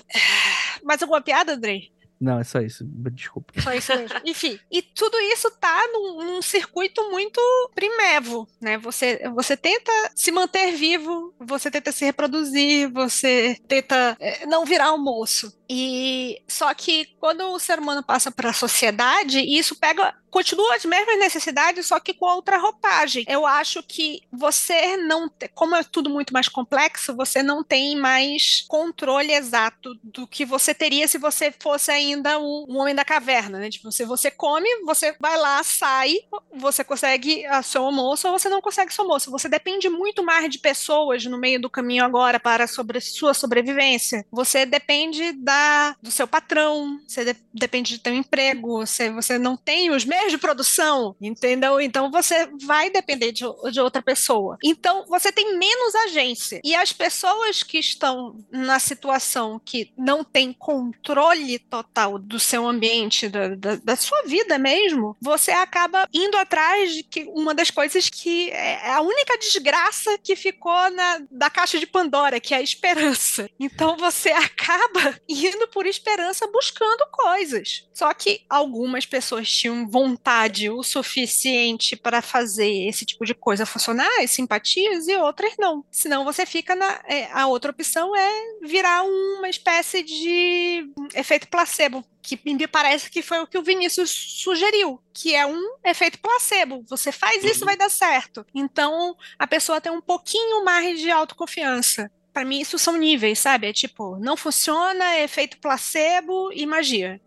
[0.84, 1.92] mais alguma piada, Andrei?
[2.26, 2.84] Não, é só isso.
[3.12, 3.54] Desculpa.
[3.62, 4.20] Só isso mesmo.
[4.26, 7.40] Enfim, e tudo isso tá num, num circuito muito
[7.76, 8.80] primevo, né?
[8.80, 14.86] Você, você tenta se manter vivo, você tenta se reproduzir, você tenta eh, não virar
[14.86, 15.56] almoço.
[15.70, 20.84] E só que quando o ser humano passa para a sociedade, isso pega continua as
[20.84, 23.24] mesmas necessidades, só que com outra roupagem.
[23.26, 28.66] Eu acho que você não, como é tudo muito mais complexo, você não tem mais
[28.68, 33.60] controle exato do que você teria se você fosse ainda um, um homem da caverna,
[33.60, 33.70] né?
[33.70, 36.18] Tipo, se você come, você vai lá, sai,
[36.54, 39.32] você consegue a seu almoço ou você não consegue seu almoço.
[39.32, 44.26] Você depende muito mais de pessoas no meio do caminho agora para sobre sua sobrevivência.
[44.30, 45.55] Você depende da,
[46.02, 50.32] do seu patrão, você de- depende do seu emprego, você, você não tem os meios
[50.32, 51.80] de produção, entendeu?
[51.80, 54.58] Então você vai depender de, de outra pessoa.
[54.64, 56.62] Então você tem menos agência.
[56.64, 63.30] E as pessoas que estão na situação que não tem controle total do seu ambiente,
[63.30, 68.10] da, da, da sua vida mesmo, você acaba indo atrás de que uma das coisas
[68.10, 72.62] que é a única desgraça que ficou na, da caixa de Pandora, que é a
[72.62, 73.50] esperança.
[73.60, 77.88] Então você acaba indo por esperança buscando coisas.
[77.94, 84.10] Só que algumas pessoas tinham vontade o suficiente para fazer esse tipo de coisa funcionar,
[84.22, 85.86] as simpatias, e outras não.
[85.92, 87.02] Senão você fica na.
[87.08, 88.32] é, a outra opção é
[88.64, 92.04] virar uma espécie de efeito placebo.
[92.22, 96.84] Que me parece que foi o que o Vinícius sugeriu, que é um efeito placebo.
[96.90, 98.44] Você faz isso, vai dar certo.
[98.52, 102.12] Então, a pessoa tem um pouquinho mais de autoconfiança.
[102.36, 103.68] Pra mim, isso são níveis, sabe?
[103.68, 107.22] É tipo, não funciona, efeito placebo e magia.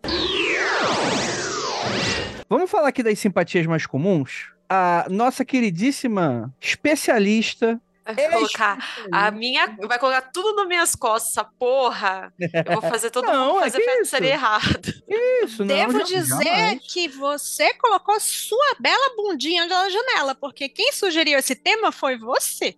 [2.47, 4.53] Vamos falar aqui das simpatias mais comuns?
[4.69, 7.81] A nossa queridíssima especialista.
[8.15, 8.79] Vai colocar
[9.13, 9.77] a minha.
[9.87, 12.33] Vai colocar tudo nas minhas costas, essa porra.
[12.39, 14.95] Eu vou fazer todo Não, mundo é fazer que feitiçaria errado.
[15.43, 16.81] Isso, não, Devo já- dizer jamais.
[16.93, 22.77] que você colocou sua bela bundinha na janela, porque quem sugeriu esse tema foi você.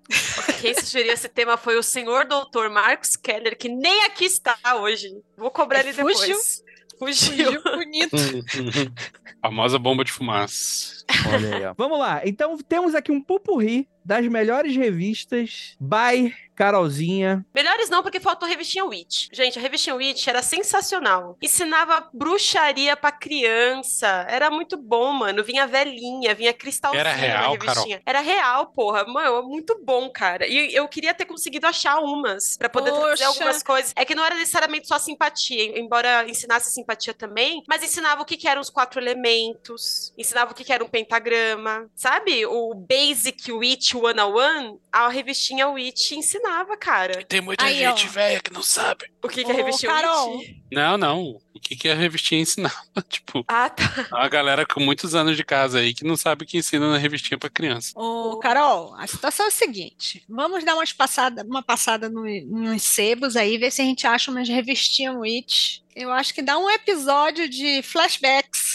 [0.60, 5.08] Quem sugeriu esse tema foi o senhor doutor Marcos Keller, que nem aqui está hoje.
[5.36, 6.06] Vou cobrar ele Fugiu.
[6.36, 6.62] depois.
[6.98, 7.46] Fugiu.
[7.52, 8.16] Fugiu bonito.
[9.42, 11.02] Famosa bomba de fumaça.
[11.32, 11.74] Olha aí, ó.
[11.76, 12.20] Vamos lá.
[12.24, 17.42] Então temos aqui um pupurri das melhores revistas by Carolzinha.
[17.54, 19.28] Melhores não, porque faltou a revistinha Witch.
[19.32, 21.38] Gente, a revistinha Witch era sensacional.
[21.40, 24.26] Ensinava bruxaria pra criança.
[24.28, 25.42] Era muito bom, mano.
[25.42, 28.02] Vinha velhinha, vinha cristalzinho Era real, na revistinha.
[28.04, 29.06] Era real, porra.
[29.06, 30.46] Mano, muito bom, cara.
[30.46, 33.26] E eu queria ter conseguido achar umas pra poder trazer Poxa.
[33.26, 33.92] algumas coisas.
[33.96, 38.36] É que não era necessariamente só simpatia, embora ensinasse simpatia também, mas ensinava o que,
[38.36, 42.44] que eram os quatro elementos, ensinava o que, que era um pentagrama, sabe?
[42.44, 47.24] O Basic Witch 101, a revistinha Witch ensinava, cara.
[47.24, 48.11] Tem muita Aí, gente ó.
[48.11, 49.07] velha que não sabe.
[49.22, 50.38] O que, que é Ô, revistinha Carol.
[50.38, 50.57] Witch?
[50.72, 51.22] Não, não.
[51.55, 52.74] O que, que a revistinha ensinava?
[53.09, 54.07] Tipo, Ah, tá.
[54.12, 56.96] a galera com muitos anos de casa aí que não sabe o que ensina na
[56.98, 57.92] revistinha pra criança.
[57.96, 62.83] Ô, Carol, a situação é a seguinte: vamos dar umas passada, uma passada no, nos
[62.83, 65.81] sebos aí, ver se a gente acha umas revistinhas Witch.
[65.94, 68.69] Eu acho que dá um episódio de flashbacks.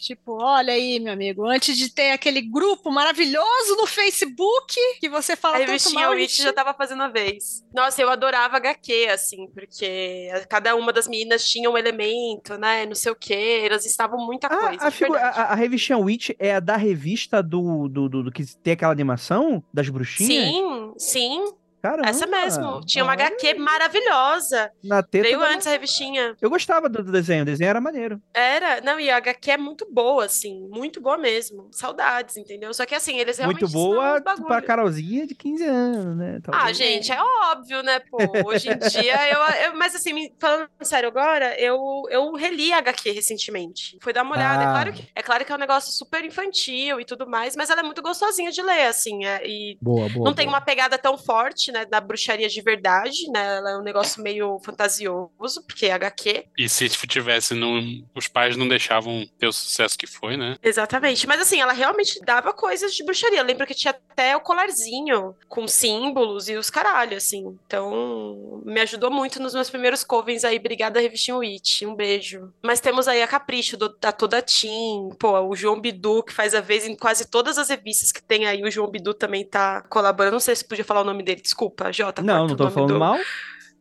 [0.00, 5.32] Tipo, olha aí, meu amigo, antes de ter aquele grupo maravilhoso no Facebook que você
[5.32, 7.62] A fala tanto revistinha mal, Witch já tava fazendo a vez.
[7.74, 12.86] Nossa, eu adorava HQ, assim, porque cada uma das meninas tinha um elemento, né?
[12.86, 13.60] Não sei o quê.
[13.64, 14.84] Elas estavam muita Ah, coisa.
[14.86, 18.44] a, figu- a, a revistinha Witch é a da revista do, do, do, do que
[18.62, 20.44] tem aquela animação das bruxinhas?
[20.48, 22.80] Sim, sim, Caramba, essa mesmo.
[22.84, 24.70] Tinha uma HQ maravilhosa.
[24.82, 26.36] Na teta Veio da antes a revistinha.
[26.40, 28.20] Eu gostava do desenho, o desenho era maneiro.
[28.34, 31.68] Era, não, e a HQ é muito boa, assim, muito boa mesmo.
[31.72, 32.72] Saudades, entendeu?
[32.74, 36.38] Só que assim, eles realmente Muito boa pra Carolzinha de 15 anos, né?
[36.48, 36.76] Ah, Talvez.
[36.76, 37.18] gente, é
[37.50, 38.18] óbvio, né, pô?
[38.46, 41.78] Hoje em dia, eu, eu- mas assim, falando sério agora, eu,
[42.10, 43.96] eu reli a HQ recentemente.
[44.00, 44.62] Fui dar uma olhada.
[44.62, 44.70] É, Ah.
[44.72, 47.80] claro que, é claro que é um negócio super infantil e tudo mais, mas ela
[47.80, 49.24] é muito gostosinha de ler, assim.
[49.24, 50.24] é- e Boa, boa.
[50.24, 50.58] não tem boa.
[50.58, 53.56] uma pegada tão forte, né, da bruxaria de verdade, né?
[53.56, 56.46] Ela é um negócio meio fantasioso, porque é HQ.
[56.56, 60.56] E se tivesse, num, os pais não deixavam ter o sucesso que foi, né?
[60.62, 61.26] Exatamente.
[61.26, 63.40] Mas assim, ela realmente dava coisas de bruxaria.
[63.40, 67.58] Eu lembro que tinha até o colarzinho com símbolos e os caralho, assim.
[67.66, 70.58] Então, me ajudou muito nos meus primeiros covens aí.
[70.58, 71.82] Obrigada, Revistinho Witch.
[71.82, 72.52] Um beijo.
[72.62, 75.10] Mas temos aí a Capricho, do, da Toda Team.
[75.18, 78.46] Pô, o João Bidu, que faz a vez em quase todas as revistas que tem
[78.46, 78.62] aí.
[78.62, 80.32] O João Bidu também tá colaborando.
[80.32, 81.40] Não sei se podia falar o nome dele.
[81.40, 81.59] Desculpa,
[81.92, 82.22] Jota.
[82.22, 83.16] Não, não tô falando mal,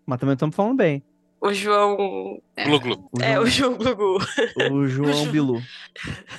[0.05, 1.03] mas também estamos falando bem.
[1.41, 2.41] O João.
[2.65, 3.10] Glu, glu.
[3.13, 4.17] O É, João, o João Gugu.
[4.71, 5.63] o João Bilu.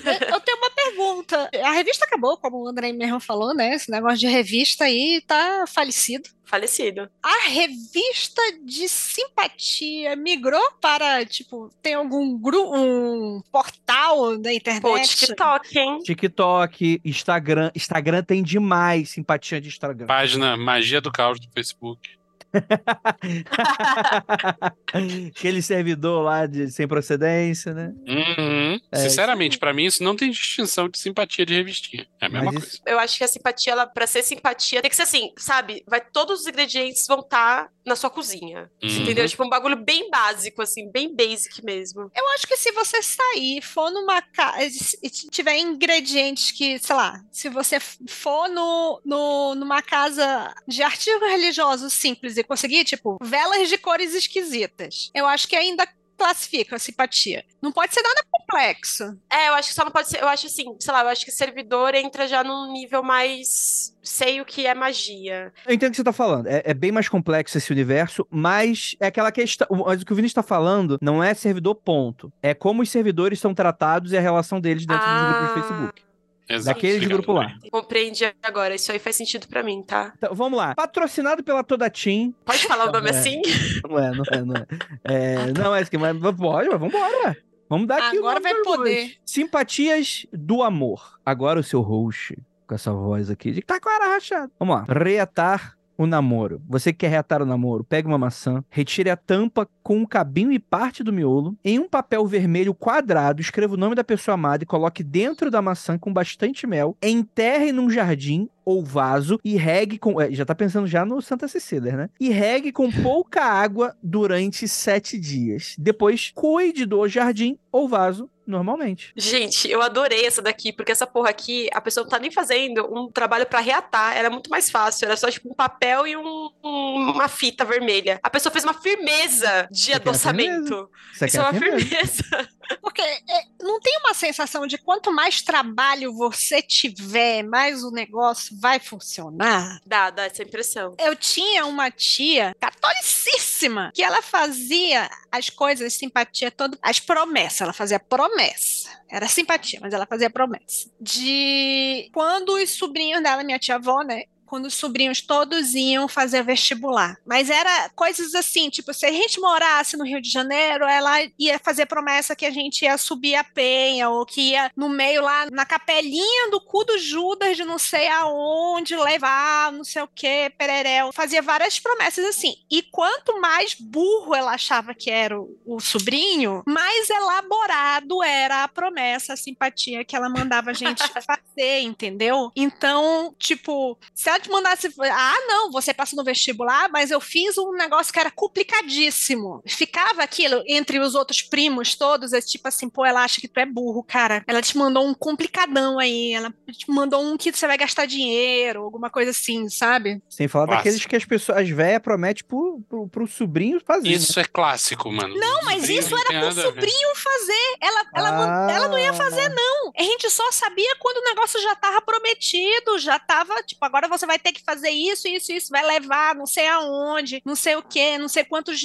[0.05, 1.51] Eu, eu tenho uma pergunta.
[1.65, 3.75] A revista acabou, como o André mesmo falou, né?
[3.75, 6.29] Esse negócio de revista aí tá falecido.
[6.45, 7.09] Falecido.
[7.23, 14.83] A revista de simpatia migrou para, tipo, tem algum grupo, um portal da internet?
[14.83, 15.99] Pô, TikTok, hein?
[16.03, 17.71] TikTok, Instagram.
[17.75, 20.07] Instagram tem demais simpatia de Instagram.
[20.07, 22.20] Página Magia do Caos do Facebook.
[24.93, 27.93] Aquele servidor lá de sem procedência, né?
[28.07, 28.81] Uhum.
[28.93, 32.07] É, Sinceramente, pra mim isso não tem distinção de simpatia de revistinha.
[32.21, 32.69] É a mesma Mas coisa.
[32.69, 35.83] isso- Eu acho que a simpatia, ela, pra ser simpatia, tem que ser assim, sabe?
[35.87, 38.71] Vai, todos os ingredientes vão estar na sua cozinha.
[38.83, 38.89] Uhum.
[39.03, 39.29] Entendeu?
[39.29, 42.11] Tipo, um bagulho bem básico, assim, bem basic mesmo.
[42.15, 44.69] Eu acho que se você sair, for numa casa,
[45.03, 51.25] e tiver ingredientes que, sei lá, se você for no, no, numa casa de artigo
[51.27, 55.87] religioso simples e conseguir, tipo, velas de cores esquisitas, eu acho que ainda
[56.21, 57.43] classifica a simpatia.
[57.63, 59.17] Não pode ser nada complexo.
[59.33, 60.21] É, eu acho que só não pode ser.
[60.21, 63.97] Eu acho assim, sei lá, eu acho que servidor entra já num nível mais.
[64.03, 65.51] Sei o que é magia.
[65.67, 66.47] Eu entendo o que você tá falando.
[66.47, 69.67] É, é bem mais complexo esse universo, mas é aquela questão.
[69.87, 72.31] Mas o que o Vini está falando não é servidor ponto.
[72.43, 76.10] É como os servidores são tratados e a relação deles dentro dos grupos do Facebook.
[76.51, 76.75] Exato.
[76.77, 77.55] Daquele grupo lá.
[77.71, 78.75] Compreendi agora.
[78.75, 80.13] Isso aí faz sentido pra mim, tá?
[80.17, 80.75] Então, vamos lá.
[80.75, 82.35] Patrocinado pela Toda Team.
[82.45, 83.11] Pode falar o nome É.
[83.11, 83.41] assim?
[83.89, 84.67] Não é, não é, não é.
[85.05, 85.99] É, não é isso que.
[85.99, 87.37] Mas pode, mas vambora.
[87.69, 89.15] Vamos dar aqui o Agora vai poder.
[89.25, 91.21] Simpatias do amor.
[91.25, 92.37] Agora o seu host,
[92.67, 94.51] com essa voz aqui, de que tá com a cara rachada.
[94.59, 94.85] Vamos lá.
[94.93, 96.63] Reatar o namoro.
[96.67, 100.51] Você que quer reatar o namoro, pegue uma maçã, retire a tampa com o cabinho
[100.51, 101.55] e parte do miolo.
[101.63, 105.61] Em um papel vermelho quadrado, escreva o nome da pessoa amada e coloque dentro da
[105.61, 106.97] maçã com bastante mel.
[107.03, 110.21] Enterre num jardim ou vaso e regue com.
[110.21, 112.11] é, Já tá pensando já no Santa Cecília, né?
[112.21, 115.75] E regue com pouca água durante sete dias.
[115.79, 119.13] Depois, cuide do jardim ou vaso normalmente.
[119.17, 122.85] Gente, eu adorei essa daqui, porque essa porra aqui, a pessoa não tá nem fazendo
[122.93, 126.51] um trabalho pra reatar, era muito mais fácil, era só tipo um papel e um-
[126.65, 128.19] um- uma fita vermelha.
[128.23, 130.91] A pessoa fez uma firmeza de Você quer adoçamento.
[131.25, 131.85] Isso é uma firmeza?
[131.87, 132.49] firmeza.
[132.81, 138.57] Porque é, não tem uma sensação de quanto mais trabalho você tiver, mais o negócio
[138.61, 139.81] vai funcionar?
[139.87, 140.95] Dá, dá essa impressão.
[140.99, 147.61] Eu tinha uma tia catolicíssima que ela fazia as coisas, simpatia, todo, as promessas.
[147.63, 148.89] Ela fazia promessa.
[149.09, 150.89] Era simpatia, mas ela fazia promessa.
[151.01, 154.25] De quando os sobrinhos dela, minha tia avó, né?
[154.51, 157.17] Quando os sobrinhos todos iam fazer vestibular.
[157.25, 161.57] Mas era coisas assim, tipo, se a gente morasse no Rio de Janeiro, ela ia
[161.61, 165.47] fazer promessa que a gente ia subir a penha, ou que ia no meio lá,
[165.53, 170.51] na capelinha do cu do Judas, de não sei aonde, levar, não sei o que,
[170.59, 171.13] pereréu.
[171.13, 172.57] Fazia várias promessas assim.
[172.69, 178.69] E quanto mais burro ela achava que era o, o sobrinho, mais elaborado era a
[178.69, 182.51] promessa, a simpatia que ela mandava a gente fazer, entendeu?
[182.57, 187.57] Então, tipo, se ela te mandasse, ah, não, você passou no vestibular, mas eu fiz
[187.59, 189.63] um negócio que era complicadíssimo.
[189.67, 193.59] Ficava aquilo entre os outros primos todos, é tipo assim, pô, ela acha que tu
[193.61, 194.43] é burro, cara.
[194.47, 198.83] Ela te mandou um complicadão aí, ela te mandou um que você vai gastar dinheiro,
[198.83, 200.21] alguma coisa assim, sabe?
[200.29, 200.85] Sem falar Clássico.
[200.85, 204.09] daqueles que as pessoas, as velhas prometem pro, pro, pro sobrinho fazer.
[204.09, 204.15] né?
[204.15, 205.35] Isso é clássico, mano.
[205.37, 207.77] Não, mas Sobrinho isso era pro sobrinho fazer.
[207.81, 209.93] Ela, ela, man- ela não ia fazer, não.
[209.97, 214.27] A gente só sabia quando o negócio já tava prometido, já tava, tipo, agora você
[214.31, 217.83] vai ter que fazer isso, isso, isso, vai levar não sei aonde, não sei o
[217.83, 218.81] quê, não sei quantos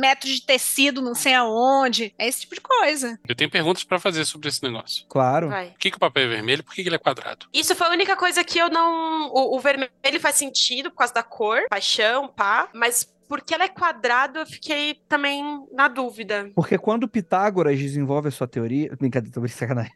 [0.00, 2.12] metros de tecido, não sei aonde.
[2.18, 3.18] É esse tipo de coisa.
[3.28, 5.06] Eu tenho perguntas pra fazer sobre esse negócio.
[5.08, 5.48] Claro.
[5.48, 5.68] Vai.
[5.70, 6.64] Por que, que o papel é vermelho?
[6.64, 7.46] Por que, que ele é quadrado?
[7.52, 9.30] Isso foi a única coisa que eu não.
[9.30, 13.68] O, o vermelho faz sentido por causa da cor, paixão, pá, mas porque ela é
[13.68, 16.50] quadrado, eu fiquei também na dúvida.
[16.54, 18.94] Porque quando Pitágoras desenvolve a sua teoria.
[18.98, 19.58] Brincadeira, tô brincando.
[19.58, 19.92] sacanagem.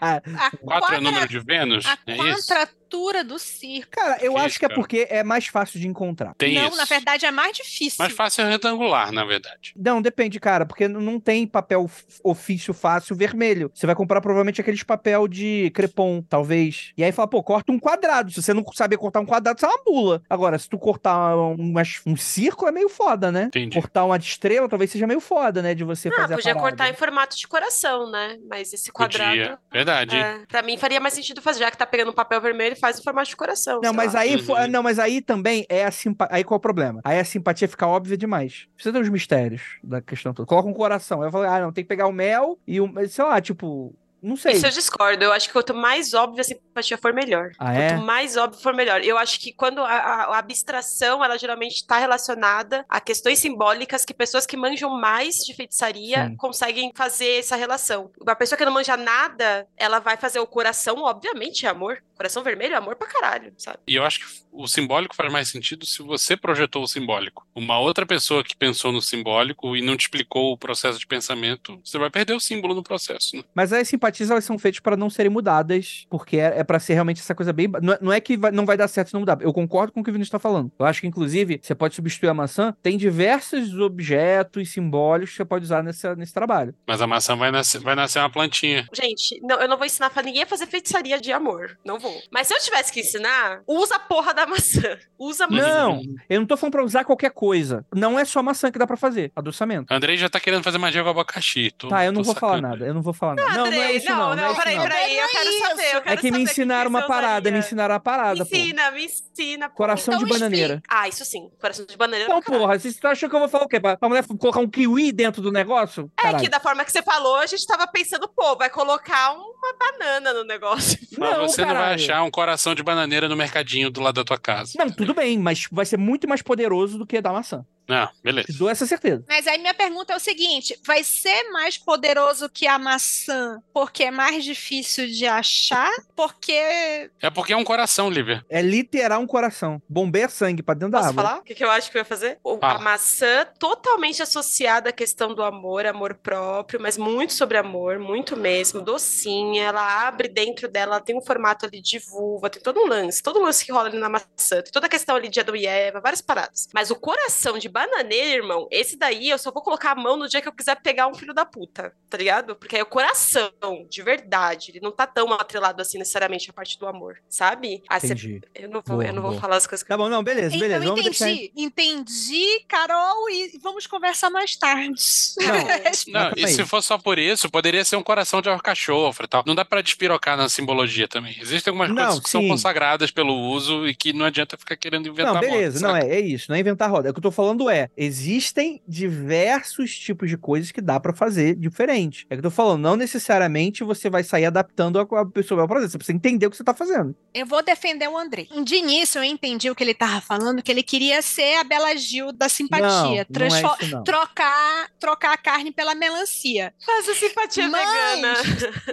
[0.00, 0.20] A
[0.58, 1.86] Quatro é número de Vênus?
[1.86, 2.52] A É isso?
[2.92, 3.90] Estrutura do circo.
[3.90, 4.80] Cara, eu Que acho isso, que é cara?
[4.80, 6.34] porque é mais fácil de encontrar.
[6.36, 6.76] Tem não, isso.
[6.76, 7.96] na verdade é mais difícil.
[7.98, 9.72] Mais fácil é retangular, na verdade.
[9.76, 11.90] Não, depende, cara, porque não tem papel
[12.22, 13.70] ofício fácil vermelho.
[13.74, 16.92] Você vai comprar provavelmente aqueles papel de crepom, talvez.
[16.96, 18.30] E aí fala, pô, corta um quadrado.
[18.30, 20.22] Se você não saber cortar um quadrado, você é uma mula.
[20.28, 21.74] Agora, se tu cortar um,
[22.06, 23.44] um círculo, é meio foda, né?
[23.44, 23.74] Entendi.
[23.78, 25.74] Cortar uma estrela talvez seja meio foda, né?
[25.74, 28.36] De você Ah, fazer podia cortar em formato de coração, né?
[28.48, 29.30] Mas esse quadrado.
[29.30, 29.58] Podia.
[29.72, 30.16] Verdade.
[30.16, 32.98] É, pra mim faria mais sentido fazer, já que tá pegando um papel vermelho, faz
[32.98, 33.80] em formato de coração.
[33.82, 34.20] Não, mas lá.
[34.20, 34.68] aí, Uhum.
[34.68, 36.36] não, mas aí também é a simpatia.
[36.36, 37.00] Aí qual é o problema?
[37.04, 38.66] Aí a simpatia fica óbvia demais.
[38.74, 40.46] Precisa ter os mistérios da questão toda.
[40.46, 41.22] Coloca um coração.
[41.22, 42.92] Aí eu falei, ah, não, tem que pegar o mel e o.
[43.08, 43.94] Sei lá, tipo.
[44.22, 44.52] Não sei.
[44.52, 45.24] Isso eu discordo.
[45.24, 47.50] Eu acho que quanto mais óbvia a simpatia for, melhor.
[47.58, 47.88] Ah, é?
[47.90, 49.02] Quanto mais óbvio for, melhor.
[49.02, 54.04] Eu acho que quando a, a- a abstração, ela geralmente está relacionada a questões simbólicas
[54.04, 56.36] que pessoas que manjam mais de feitiçaria Sim.
[56.36, 58.10] conseguem fazer essa relação.
[58.20, 62.02] Uma pessoa que não manja nada, ela vai fazer o coração, obviamente, é amor.
[62.16, 63.78] Coração vermelho é amor pra caralho, sabe?
[63.88, 67.44] E eu acho que o simbólico faz mais sentido se você projetou o simbólico.
[67.54, 71.80] Uma outra pessoa que pensou no simbólico e não te explicou o processo de pensamento,
[71.84, 73.42] você vai perder o símbolo no processo, né?
[73.54, 73.88] Mas as
[74.20, 77.52] elas são feitas para não serem mudadas, porque é, é para ser realmente essa coisa
[77.52, 77.68] bem.
[77.82, 79.38] Não é, não é que vai- não vai dar certo se não mudar.
[79.40, 80.70] Eu concordo com o que o Vinícius está falando.
[80.78, 82.74] Eu acho que, inclusive, você pode substituir a maçã.
[82.82, 86.74] Tem diversos objetos simbólicos que você pode usar nessa, nesse trabalho.
[86.86, 88.86] Mas a maçã vai nascer, vai nascer uma plantinha.
[88.92, 91.78] Gente, não, eu não vou ensinar pra ninguém a fazer feitiçaria de amor.
[91.84, 92.14] Não vou.
[92.30, 94.96] Mas se eu tivesse que ensinar, usa a porra da maçã.
[95.18, 95.68] Usa a maçã.
[95.68, 97.84] Não, eu não tô falando pra usar qualquer coisa.
[97.94, 99.92] Não é só maçã que dá pra fazer, adoçamento.
[99.92, 101.70] Andrei já tá querendo fazer magia com abacaxi.
[101.78, 102.68] Tô, Tá, eu não vou falar sacando.
[102.68, 102.86] nada.
[102.86, 103.48] Eu não vou falar nada.
[103.50, 104.34] Não, não é Andrei, isso não.
[104.36, 104.82] Não, é isso peraí, não.
[104.82, 107.50] peraí, eu quero Não é saber, eu quero É que me ensinaram que uma parada,
[107.50, 108.56] me ensinaram a parada, Me pô.
[108.56, 109.68] ensina, me ensina.
[109.68, 109.74] pô.
[109.76, 110.82] Coração Então de bananeira.
[110.88, 111.50] Ah, isso sim.
[111.60, 112.24] Coração de bananeira.
[112.30, 112.62] Então, caralho.
[112.62, 113.80] porra, você tá achando que eu vou falar o quê?
[113.80, 116.10] Pra, pra mulher colocar um kiwi dentro do negócio?
[116.18, 116.42] É Caralho.
[116.44, 120.32] que da forma que você falou, a gente tava pensando, pô, vai colocar uma banana
[120.34, 120.98] no negócio.
[121.18, 121.94] Mas Não, você não vai caralho.
[121.94, 124.72] achar um coração de bananeira no mercadinho do lado da tua casa.
[124.78, 127.64] Não, tudo bem, mas vai ser muito mais poderoso do que da maçã.
[127.88, 128.46] Não, beleza.
[128.52, 129.24] Te dou essa certeza.
[129.28, 134.04] Mas aí minha pergunta é o seguinte: vai ser mais poderoso que a maçã porque
[134.04, 135.90] é mais difícil de achar?
[136.14, 137.10] Porque.
[137.20, 138.44] É porque é um coração, Lívia.
[138.48, 139.80] É literar um coração.
[139.88, 141.26] Bombeia sangue pra dentro da Posso árvore.
[141.26, 141.40] falar?
[141.40, 142.38] O que, que eu acho que eu ia fazer?
[142.60, 142.74] Fala.
[142.74, 148.36] A maçã totalmente associada à questão do amor, amor próprio, mas muito sobre amor, muito
[148.36, 148.80] mesmo.
[148.80, 152.86] Docinha, ela abre dentro dela, ela tem um formato ali de vulva, tem todo um
[152.86, 155.40] lance, todo um lance que rola ali na maçã, tem toda a questão ali de
[155.40, 156.68] Adão e Eva, várias paradas.
[156.74, 160.28] Mas o coração de bananeira, irmão, esse daí eu só vou colocar a mão no
[160.28, 162.54] dia que eu quiser pegar um filho da puta, tá ligado?
[162.56, 163.50] Porque é o coração,
[163.88, 167.82] de verdade, ele não tá tão atrelado assim necessariamente a parte do amor, sabe?
[167.88, 168.42] Ah, cê- Entendi.
[168.54, 170.56] eu não vou, Boa, eu não vou falar as coisas que Tá bom, não, beleza,
[170.56, 170.84] beleza.
[170.84, 171.30] eu Vamos deixar.
[171.30, 175.02] entendi, entendi, Carol, e vamos conversar mais tarde.
[175.38, 175.52] Não,
[176.22, 179.28] Não, Mas e se for só por isso, poderia ser um coração de alcachofra e
[179.28, 179.42] tal.
[179.46, 181.36] Não dá pra despirocar na simbologia também.
[181.40, 182.48] Existem algumas Não, coisas que são sim.
[182.48, 186.14] consagradas pelo uso e que não adianta ficar querendo inventar Não, beleza, moda, não é,
[186.16, 187.08] é isso, não é inventar roda.
[187.08, 191.12] É o que eu tô falando é, existem diversos tipos de coisas que dá pra
[191.12, 192.26] fazer diferente.
[192.28, 195.62] É o que eu tô falando, não necessariamente você vai sair adaptando a, a pessoa
[195.62, 197.14] ao processo, você precisa entender o que você tá fazendo.
[197.34, 198.46] Eu vou defender o André.
[198.64, 201.96] De início, eu entendi o que ele tava falando, que ele queria ser a Bela
[201.96, 203.26] Gil da simpatia.
[203.30, 204.04] não, não é isso não.
[204.04, 206.74] Trocar, trocar a carne pela melancia.
[206.84, 208.34] Faz a simpatia Mas- vegana.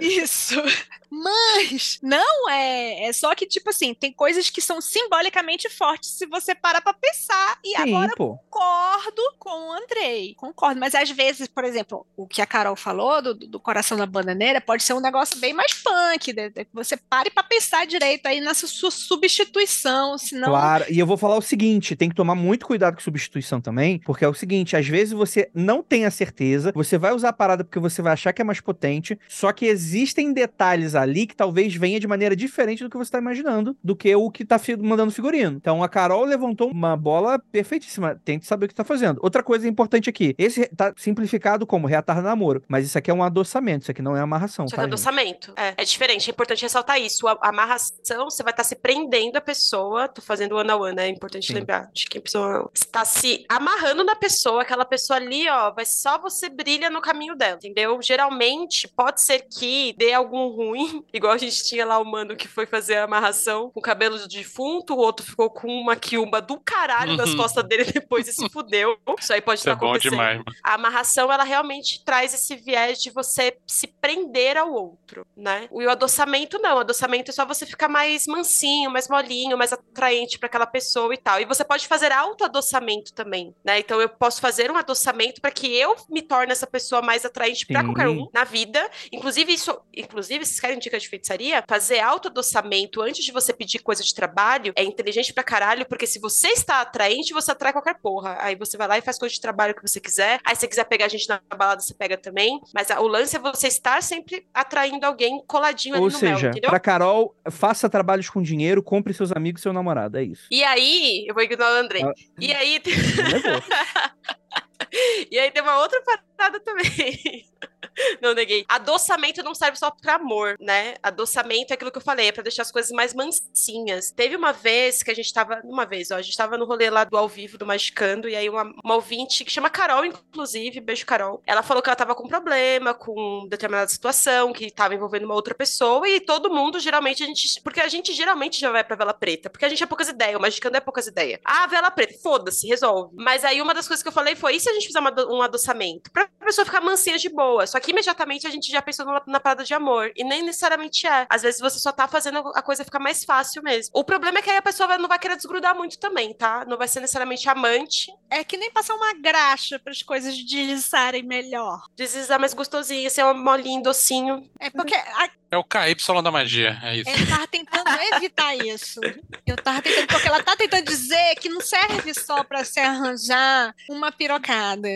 [0.00, 0.62] Isso.
[1.10, 3.08] Mas não é.
[3.08, 6.94] É só que, tipo assim, tem coisas que são simbolicamente fortes se você para pra
[6.94, 7.58] pensar.
[7.64, 8.38] E Sim, agora pô.
[8.60, 10.34] Concordo com o Andrei.
[10.36, 10.78] Concordo.
[10.78, 14.60] Mas às vezes, por exemplo, o que a Carol falou do, do coração da bananeira
[14.60, 16.34] pode ser um negócio bem mais punk.
[16.72, 20.18] você pare pra pensar direito aí nessa sua substituição.
[20.18, 20.48] Senão.
[20.48, 23.98] Claro, e eu vou falar o seguinte: tem que tomar muito cuidado com substituição também,
[24.00, 27.32] porque é o seguinte: às vezes você não tem a certeza, você vai usar a
[27.32, 31.34] parada porque você vai achar que é mais potente, só que existem detalhes ali que
[31.36, 34.58] talvez venha de maneira diferente do que você tá imaginando, do que o que tá
[34.58, 35.56] fi- mandando figurino.
[35.56, 39.18] Então a Carol levantou uma bola perfeitíssima, tem que saber o que tá fazendo.
[39.22, 43.22] Outra coisa importante aqui: esse tá simplificado como reatar namoro, mas isso aqui é um
[43.22, 44.82] adoçamento, isso aqui não é amarração, Só que tá?
[44.82, 44.92] é gente?
[44.94, 45.52] adoçamento.
[45.56, 47.26] É, é diferente, é importante ressaltar isso.
[47.26, 50.08] A, amarração, você vai estar se prendendo a pessoa.
[50.08, 51.54] Tô fazendo one on one, é importante Sim.
[51.54, 51.90] lembrar.
[51.92, 56.18] De que a pessoa está se amarrando na pessoa, aquela pessoa ali, ó, vai só
[56.18, 58.00] você brilha no caminho dela, entendeu?
[58.02, 62.48] Geralmente, pode ser que dê algum ruim, igual a gente tinha lá o mano que
[62.48, 66.58] foi fazer a amarração com cabelo de defunto, o outro ficou com uma quiumba do
[66.60, 67.36] caralho nas Uhum.
[67.36, 68.96] costas dele depois se fudeu.
[69.18, 70.12] Isso aí pode Isso é estar bom acontecendo.
[70.12, 70.56] demais, mano.
[70.62, 75.68] A amarração, ela realmente traz esse viés de você se prender ao outro, né?
[75.72, 76.76] E o adoçamento não.
[76.76, 81.12] O adoçamento é só você ficar mais mansinho, mais molinho, mais atraente para aquela pessoa
[81.14, 81.40] e tal.
[81.40, 83.78] E você pode fazer auto-adoçamento também, né?
[83.78, 87.66] Então eu posso fazer um adoçamento para que eu me torne essa pessoa mais atraente
[87.66, 88.88] para qualquer um na vida.
[89.12, 91.64] Inclusive isso, inclusive, vocês querem dica de feitiçaria?
[91.68, 96.18] Fazer auto-adoçamento antes de você pedir coisa de trabalho é inteligente pra caralho, porque se
[96.18, 98.29] você está atraente, você atrai qualquer porra.
[98.38, 100.40] Aí você vai lá e faz coisa de trabalho que você quiser.
[100.44, 102.60] Aí se você quiser pegar a gente na balada, você pega também.
[102.74, 106.36] Mas a- o lance é você estar sempre atraindo alguém coladinho ali Ou no seja,
[106.42, 106.70] mel, entendeu?
[106.70, 110.18] pra Carol, faça trabalhos com dinheiro, compre seus amigos e seu namorado.
[110.18, 110.46] É isso.
[110.50, 112.02] E aí, eu vou ignorar o Andrei.
[112.04, 112.12] Ah.
[112.38, 113.62] E aí, levou.
[115.30, 116.24] e aí tem uma outra parada
[116.60, 117.46] também.
[118.20, 118.64] Não neguei.
[118.68, 120.94] Adoçamento não serve só pra amor, né?
[121.02, 124.10] Adoçamento é aquilo que eu falei, é pra deixar as coisas mais mansinhas.
[124.10, 125.60] Teve uma vez que a gente tava.
[125.64, 128.36] Uma vez, ó, a gente tava no rolê lá do ao vivo do Magicando, e
[128.36, 131.42] aí uma, uma ouvinte que chama Carol, inclusive, beijo Carol.
[131.46, 135.54] Ela falou que ela tava com problema com determinada situação, que tava envolvendo uma outra
[135.54, 137.60] pessoa, e todo mundo, geralmente, a gente.
[137.62, 140.36] Porque a gente geralmente já vai pra vela preta, porque a gente é poucas ideias,
[140.36, 141.40] o Magicando é poucas ideias.
[141.44, 143.14] Ah, vela preta, foda-se, resolve.
[143.16, 145.10] Mas aí uma das coisas que eu falei foi: e se a gente fizer uma
[145.28, 146.10] um adoçamento?
[146.10, 147.66] Pra pessoa ficar mansinha de boa.
[147.66, 150.10] Só que imediatamente a gente já pensou na, na parada de amor.
[150.16, 151.26] E nem necessariamente é.
[151.28, 153.90] Às vezes você só tá fazendo a coisa ficar mais fácil mesmo.
[153.94, 156.64] O problema é que aí a pessoa não vai querer desgrudar muito também, tá?
[156.64, 158.12] Não vai ser necessariamente amante.
[158.30, 161.82] É que nem passar uma graxa para as coisas deslizarem melhor.
[161.96, 164.48] Deslizar mais gostosinho, ser um molinho, docinho.
[164.58, 167.10] É porque a- É o KY da magia, é isso.
[167.10, 169.00] eu tava tentando evitar isso.
[169.44, 173.74] Eu tava tentando, porque ela tá tentando dizer que não serve só para se arranjar
[173.88, 174.88] uma pirocada.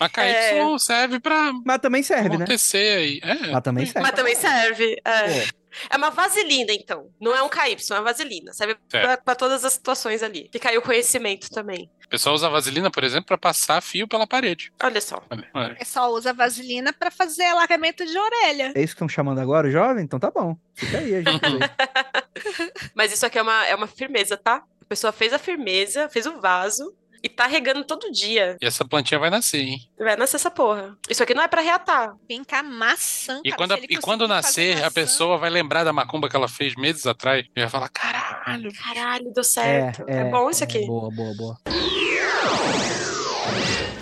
[0.00, 2.36] Mas KY serve pra Mas também serve, né?
[2.36, 3.20] acontecer aí.
[3.22, 3.50] É.
[3.52, 4.00] Mas também serve.
[4.00, 4.96] Mas também serve.
[5.04, 5.40] É.
[5.46, 5.58] Pô,
[5.90, 7.10] É uma vaselina, então.
[7.20, 8.52] Não é um KY, é uma vaselina.
[8.54, 10.48] Serve pra, pra todas as situações ali.
[10.50, 11.90] Fica aí o conhecimento também.
[12.08, 14.72] O pessoal usa vaselina, por exemplo, pra passar fio pela parede.
[14.82, 15.22] Olha só.
[15.52, 15.76] Olha.
[15.78, 18.72] É só usa vaselina para fazer alargamento de orelha.
[18.74, 20.04] É isso que estão chamando agora, o jovem?
[20.04, 20.56] Então tá bom.
[20.72, 21.42] Fica aí, a gente.
[22.96, 24.64] Mas isso aqui é uma, é uma firmeza, tá?
[24.80, 28.56] A pessoa fez a firmeza, fez o vaso e tá regando todo dia.
[28.60, 29.78] E essa plantinha vai nascer, hein?
[29.98, 30.96] Vai nascer essa porra.
[31.08, 32.14] Isso aqui não é pra reatar.
[32.28, 33.40] Vem cá, maçã.
[33.44, 36.48] E cara, quando, a- e quando nascer, a pessoa vai lembrar da macumba que ela
[36.48, 38.70] fez meses atrás e vai falar: caralho.
[38.74, 40.04] Caralho, deu certo.
[40.06, 40.86] É, bom isso aqui.
[40.86, 41.56] Boa, boa, boa.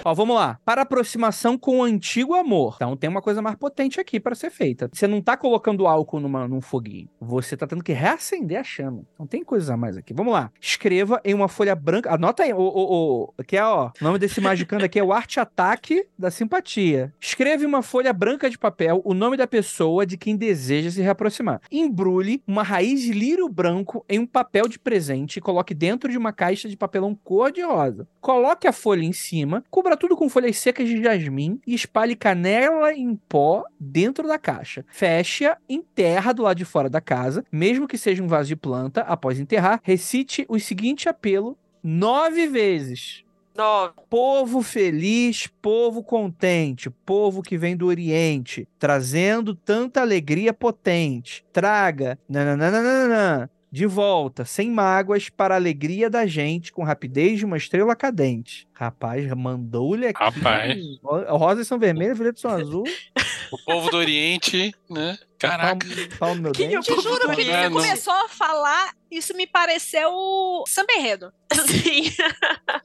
[0.06, 0.60] Ó, vamos lá.
[0.64, 2.76] Para aproximação com o antigo amor.
[2.76, 4.88] Então tem uma coisa mais potente aqui para ser feita.
[4.92, 7.08] Você não tá colocando álcool numa, num foguinho.
[7.20, 9.02] Você tá tendo que reacender a chama.
[9.14, 10.14] Então tem coisas a mais aqui.
[10.14, 10.52] Vamos lá.
[10.60, 12.14] Escreva em uma folha branca.
[12.14, 12.52] Anota aí.
[12.52, 13.90] O, o, o, que é, ó.
[14.00, 17.12] O nome desse magicando aqui é o arte ataque da simpatia.
[17.20, 21.02] Escreva em uma folha branca de papel o nome da pessoa de quem deseja se
[21.02, 21.60] reaproximar.
[21.68, 26.16] Embrulhe uma raiz de lírio branco em um papel de presente e coloque dentro de
[26.16, 28.06] uma caixa de papelão cor-de-rosa.
[28.20, 32.92] Coloque a folha em cima, cubra tudo com folhas secas de jasmim e espalhe canela
[32.92, 34.84] em pó dentro da caixa.
[34.88, 39.02] Feche-a, enterra do lado de fora da casa, mesmo que seja um vaso de planta.
[39.02, 43.24] Após enterrar, recite o seguinte apelo nove vezes.
[43.56, 43.94] Nove.
[44.10, 51.42] Povo feliz, povo contente, povo que vem do Oriente, trazendo tanta alegria potente.
[51.52, 57.58] Traga, nananana, de volta, sem mágoas, para a alegria da gente, com rapidez de uma
[57.58, 58.66] estrela cadente.
[58.72, 60.18] Rapaz, mandou-lhe aqui.
[60.18, 60.78] Rapaz.
[61.04, 62.84] Ro- Rosas são vermelhas, violetas são azul.
[63.52, 65.18] O povo do Oriente, né?
[65.38, 65.86] Caraca.
[66.54, 66.94] Quem é o dente.
[66.94, 70.10] Te juro que não- começou a falar, isso me pareceu
[70.66, 71.32] samba enredo.
[71.66, 72.12] Sim.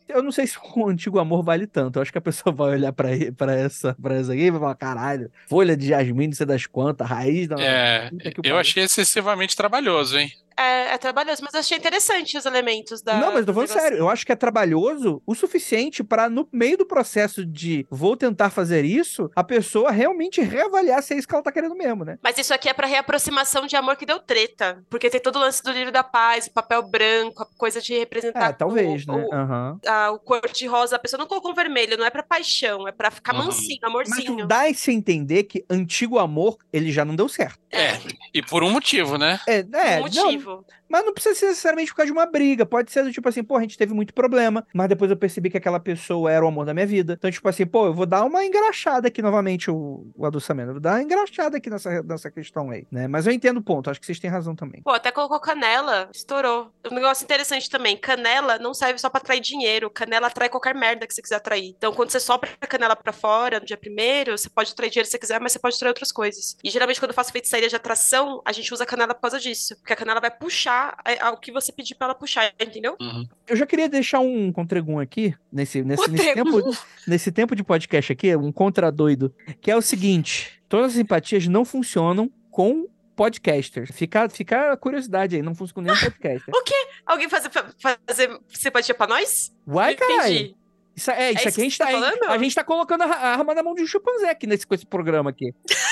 [0.08, 1.98] Eu não sei se o antigo amor vale tanto.
[1.98, 4.60] Eu acho que a pessoa vai olhar pra, pra essa, pra essa aqui e vai
[4.60, 7.56] falar: caralho, folha de jasmim, não sei das quantas, raiz da.
[7.60, 8.10] É,
[8.42, 10.32] que eu achei excessivamente trabalhoso, hein?
[10.58, 13.16] É, é trabalhoso, mas eu achei interessante os elementos da.
[13.16, 13.98] Não, mas eu tô do falando sério.
[13.98, 18.50] Eu acho que é trabalhoso o suficiente pra, no meio do processo de vou tentar
[18.52, 22.20] fazer isso, a pessoa realmente reavaliar se é isso que ela tá querendo mesmo, né?
[22.22, 24.84] Mas isso aqui é pra reaproximação de amor que deu treta.
[24.90, 27.98] Porque tem todo o lance do livro da paz, o papel branco, a coisa de
[27.98, 28.50] representar.
[28.50, 29.26] É, talvez, o, né?
[29.26, 29.80] O, Aham.
[29.88, 32.92] a- o cor de rosa, a pessoa não colocou vermelho, não é pra paixão, é
[32.92, 33.46] pra ficar Uhum.
[33.46, 34.38] mansinho, Mas amorzinho.
[34.38, 37.60] não dá esse entender que antigo amor, ele já não deu certo.
[37.72, 37.98] É,
[38.34, 39.40] e por um motivo, né?
[39.48, 40.66] É, é um não, motivo.
[40.92, 42.66] Mas não precisa ser necessariamente por causa de uma briga.
[42.66, 45.50] Pode ser do tipo assim, pô, a gente teve muito problema, mas depois eu percebi
[45.50, 47.14] que aquela pessoa era o amor da minha vida.
[47.14, 50.70] Então, tipo assim, pô, eu vou dar uma engraxada aqui novamente o, o adoçamento.
[50.70, 53.08] Eu vou dar uma engraxada aqui nessa, nessa questão aí, né?
[53.08, 54.82] Mas eu entendo o ponto, acho que vocês têm razão também.
[54.82, 56.72] Pô, até colocou canela, estourou.
[56.90, 61.08] Um negócio interessante também, canela não serve só pra atrair dinheiro, canela atrai qualquer merda
[61.08, 61.74] que você quiser atrair.
[61.78, 65.06] Então, quando você sopra a canela pra fora no dia primeiro, você pode atrair dinheiro
[65.06, 66.58] se você quiser, mas você pode atrair outras coisas.
[66.64, 69.76] E geralmente, quando eu faço feitiçaria de atração, a gente usa canela por causa disso,
[69.78, 70.38] porque a canela vai vai
[70.82, 72.96] puxar é, o que você pedir pra ela puxar, entendeu?
[73.00, 73.28] Uhum.
[73.48, 76.78] Eu já queria deixar um contregum aqui, nesse, nesse, nesse, tempo,
[77.08, 81.64] nesse tempo de podcast aqui, um contradoido, que é o seguinte: todas as simpatias não
[81.64, 83.92] funcionam com podcasters.
[83.92, 86.54] Fica, fica a curiosidade aí, não funciona com nenhum podcaster.
[87.06, 89.54] Alguém fazer, fazer simpatia pra nós?
[89.66, 90.56] Não caralho!
[90.96, 92.24] Isso, é, isso isso aqui a gente tá, tá falando?
[92.26, 94.76] a gente tá colocando a, a arma na mão de um chimpanzé aqui nesse, com
[94.76, 95.54] esse programa aqui.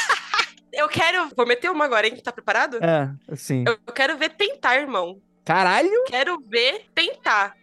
[0.80, 1.30] Eu quero.
[1.36, 2.16] Vou meter uma agora, hein?
[2.18, 2.78] Tá preparado?
[2.84, 3.64] É, assim.
[3.68, 5.22] Eu eu quero ver tentar, irmão.
[5.44, 6.04] Caralho!
[6.06, 7.56] Quero ver tentar.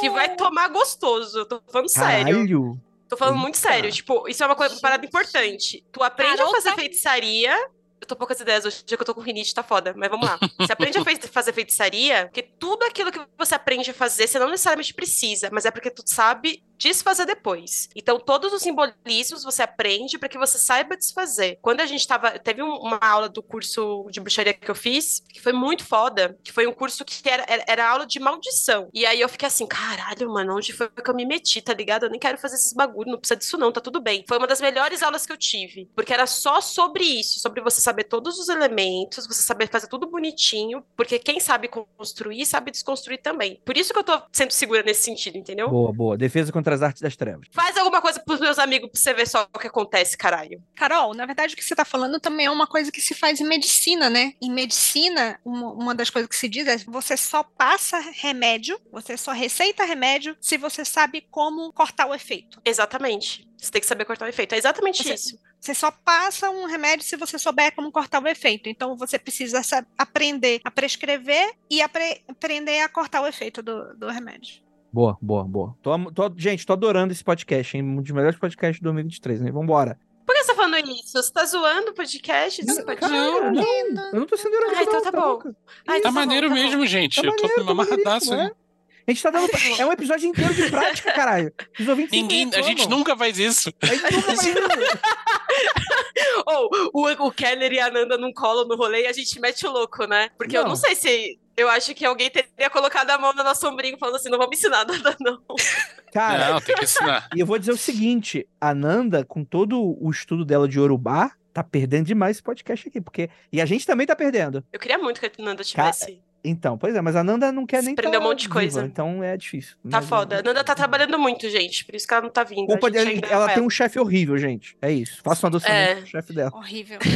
[0.00, 1.44] Que vai tomar gostoso.
[1.46, 2.26] Tô falando sério.
[2.26, 2.80] Caralho!
[3.08, 3.68] Tô falando muito Eita.
[3.68, 3.90] sério.
[3.92, 5.84] Tipo, isso é uma, coisa, uma parada importante.
[5.90, 6.58] Tu aprende Garota.
[6.58, 7.68] a fazer feitiçaria.
[8.00, 9.92] Eu tô poucas ideias hoje, dia que eu tô com rinite, tá foda.
[9.96, 10.38] Mas vamos lá.
[10.58, 14.48] Você aprende a fazer feitiçaria, porque tudo aquilo que você aprende a fazer, você não
[14.48, 17.88] necessariamente precisa, mas é porque tu sabe desfazer depois.
[17.94, 21.58] Então, todos os simbolismos você aprende pra que você saiba desfazer.
[21.60, 22.30] Quando a gente tava.
[22.38, 26.36] Teve um- uma aula do curso de bruxaria que eu fiz, que foi muito foda,
[26.42, 28.88] que foi um curso que era, era, aula de maldição.
[28.94, 32.04] E aí eu fiquei assim, caralho, mano, onde foi que eu me meti, tá ligado?
[32.06, 34.24] Eu nem quero fazer esses bagulho, não precisa disso não, tá tudo bem.
[34.26, 37.80] Foi uma das melhores aulas que eu tive, porque era só sobre isso, sobre você
[37.80, 43.20] saber todos os elementos, você saber fazer tudo bonitinho, porque quem sabe construir, sabe desconstruir
[43.20, 43.60] também.
[43.64, 45.68] Por isso que eu tô sendo segura nesse sentido, entendeu?
[45.68, 46.16] Boa, boa.
[46.16, 47.46] Defesa contra as artes das trevas.
[47.52, 50.62] Faz alguma coisa pros meus amigos pra você ver só o que acontece, caralho.
[50.74, 53.40] Carol, na verdade, o que você está falando também é uma coisa que se faz
[53.40, 54.34] em medicina, né?
[54.40, 59.16] Em medicina, uma, uma das coisas que se diz é você só passa remédio, você
[59.16, 62.60] só receita remédio se você sabe como cortar o efeito.
[62.64, 63.48] Exatamente.
[63.58, 64.54] Você tem que saber cortar o efeito.
[64.54, 65.38] É exatamente Você- isso.
[65.60, 68.70] Você só passa um remédio se você souber como cortar o efeito.
[68.70, 73.94] Então, você precisa sa- aprender a prescrever e apre- aprender a cortar o efeito do,
[73.94, 74.62] do remédio.
[74.92, 75.76] Boa, boa, boa.
[75.82, 77.82] Tô, tô- gente, tô adorando esse podcast, hein?
[77.82, 79.50] Um dos melhores podcasts de 2023, né?
[79.52, 79.98] Vambora.
[80.26, 81.12] Por que você tá falando isso?
[81.12, 82.64] Você tá zoando o podcast?
[82.66, 83.08] Não, Simpatia?
[83.08, 85.26] Caralho, não, eu não tô sendo ironizado, Ah, então tá bom.
[85.26, 85.56] louca?
[85.86, 86.60] Ah, então Tá bom, maneiro tá bom.
[86.60, 87.20] mesmo, gente.
[87.20, 88.30] Tá eu tô maneiro, tá amarradaço.
[88.30, 88.60] maneiríssimo, é.
[89.06, 89.48] A gente tá dando.
[89.80, 91.52] É um episódio inteiro de prática, caralho.
[91.78, 93.72] Os ouvintes Ninguém, a gente nunca faz isso.
[93.82, 94.58] A gente nunca faz isso.
[96.46, 99.66] Ou o, o Keller e a Nanda não colam no rolê e a gente mete
[99.66, 100.28] o louco, né?
[100.36, 100.70] Porque eu Não.
[100.70, 101.38] não sei se.
[101.60, 104.56] Eu acho que alguém teria colocado a mão no nosso ombrinho falando assim: não vamos
[104.56, 105.38] ensinar nada, não.
[106.12, 107.28] Cara, Não, tem que ensinar.
[107.36, 111.30] e eu vou dizer o seguinte: a Nanda, com todo o estudo dela de Yorubá,
[111.52, 113.00] tá perdendo demais esse podcast aqui.
[113.00, 113.28] Porque...
[113.52, 114.64] E a gente também tá perdendo.
[114.72, 116.20] Eu queria muito que a Nanda tivesse.
[116.42, 118.44] Então, pois é, mas a Nanda não quer Se nem prendeu tá um monte de
[118.48, 118.82] viva, coisa.
[118.86, 119.76] então é difícil.
[119.90, 120.36] Tá Mas, foda.
[120.36, 121.84] é- A Nanda tá trabalhando muito, gente.
[121.84, 122.66] Por isso que ela não tá vindo.
[122.66, 122.88] Culpa
[123.28, 124.74] ela tem um chefe horrível, gente.
[124.80, 125.20] É isso.
[125.22, 125.94] Faça um adoçamento É.
[125.96, 126.50] pro chefe dela.
[126.54, 126.98] Horrível.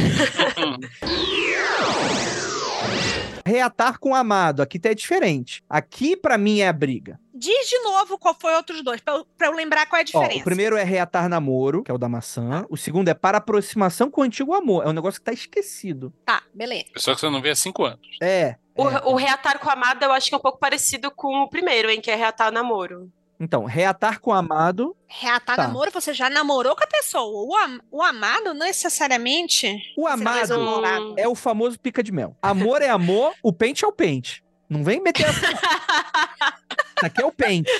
[3.47, 4.61] Reatar com o amado.
[4.61, 5.63] Aqui tá é diferente.
[5.69, 7.19] Aqui, pra mim, é a briga.
[7.33, 10.03] Diz de novo qual foi outros dois, pra eu, pra eu lembrar qual é a
[10.03, 10.41] Ó, diferença.
[10.41, 12.65] o primeiro é reatar namoro, que é o da maçã.
[12.69, 14.85] O segundo é para aproximação com o antigo amor.
[14.85, 16.13] É um negócio que tá esquecido.
[16.25, 16.85] Tá, beleza.
[16.97, 18.17] Só que você não vê há cinco anos.
[18.21, 18.55] É.
[18.75, 19.01] O, é.
[19.05, 21.89] o reatar com a amada eu acho que é um pouco parecido com o primeiro,
[21.89, 22.01] hein?
[22.01, 23.11] Que é reatar o namoro.
[23.39, 24.95] Então, reatar com o amado.
[25.07, 25.63] Reatar Tá.
[25.67, 27.45] namoro, você já namorou com a pessoa.
[27.45, 29.75] O, am- o amado, não necessariamente.
[29.97, 32.35] O amado é o famoso pica de mel.
[32.41, 34.41] Amor é amor, o pente é o pente.
[34.69, 35.41] Não vem meter essa.
[36.97, 37.71] Isso aqui é o pente.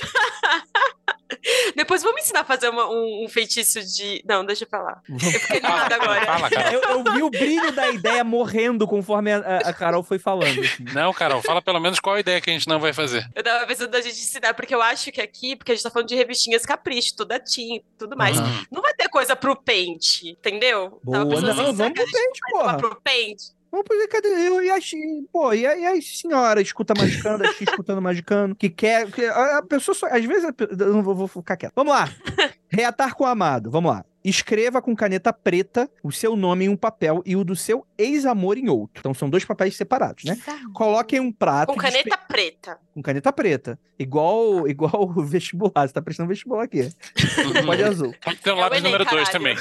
[1.76, 4.24] Depois vamos ensinar a fazer uma- um, um feitiço de.
[4.28, 5.02] Não, deixa pra lá.
[5.10, 6.26] Eu fiquei animada agora.
[6.26, 6.72] fala, Carol.
[6.74, 10.60] Eu, eu vi o brilho da ideia morrendo conforme a, a- Carol foi falando.
[10.62, 10.84] assim.
[10.94, 13.28] Não, Carol, fala pelo menos qual a ideia que a gente não vai fazer.
[13.36, 15.90] Eu tava pensando da gente ensinar, porque eu acho que aqui, porque a gente tá
[15.90, 18.38] falando de revistinhas capricho, toda tinta e tudo mais.
[18.38, 18.66] Aham.
[18.72, 21.00] Não vai ter coisa pro pente, entendeu?
[21.04, 22.78] Boa, Tava pensando não, assim, vamos pro pente, porra.
[22.78, 23.55] pro pente?
[23.76, 24.28] Vamos fazer cadê?
[24.48, 24.90] Eu e as.
[25.34, 29.12] Pô, e a, e a senhora escuta magicando, a escutando magicando, que quer.
[29.12, 30.08] Que a, a pessoa só.
[30.08, 30.50] Às vezes.
[30.80, 31.74] Eu não vou, vou ficar quieto.
[31.76, 32.10] Vamos lá.
[32.70, 33.70] Reatar com o amado.
[33.70, 34.06] Vamos lá.
[34.24, 38.58] Escreva com caneta preta o seu nome em um papel e o do seu ex-amor
[38.58, 39.00] em outro.
[39.00, 40.36] Então são dois papéis separados, né?
[40.74, 41.72] Coloque em um prato.
[41.74, 42.80] Com e despe- caneta preta.
[42.94, 43.80] Com caneta preta.
[44.00, 45.88] Igual, igual o vestibular.
[45.88, 46.90] Você tá prestando vestibular aqui.
[47.68, 48.16] Pode azul.
[48.24, 49.32] Tem que ter um É o lápis número 2 caralho.
[49.32, 49.56] também.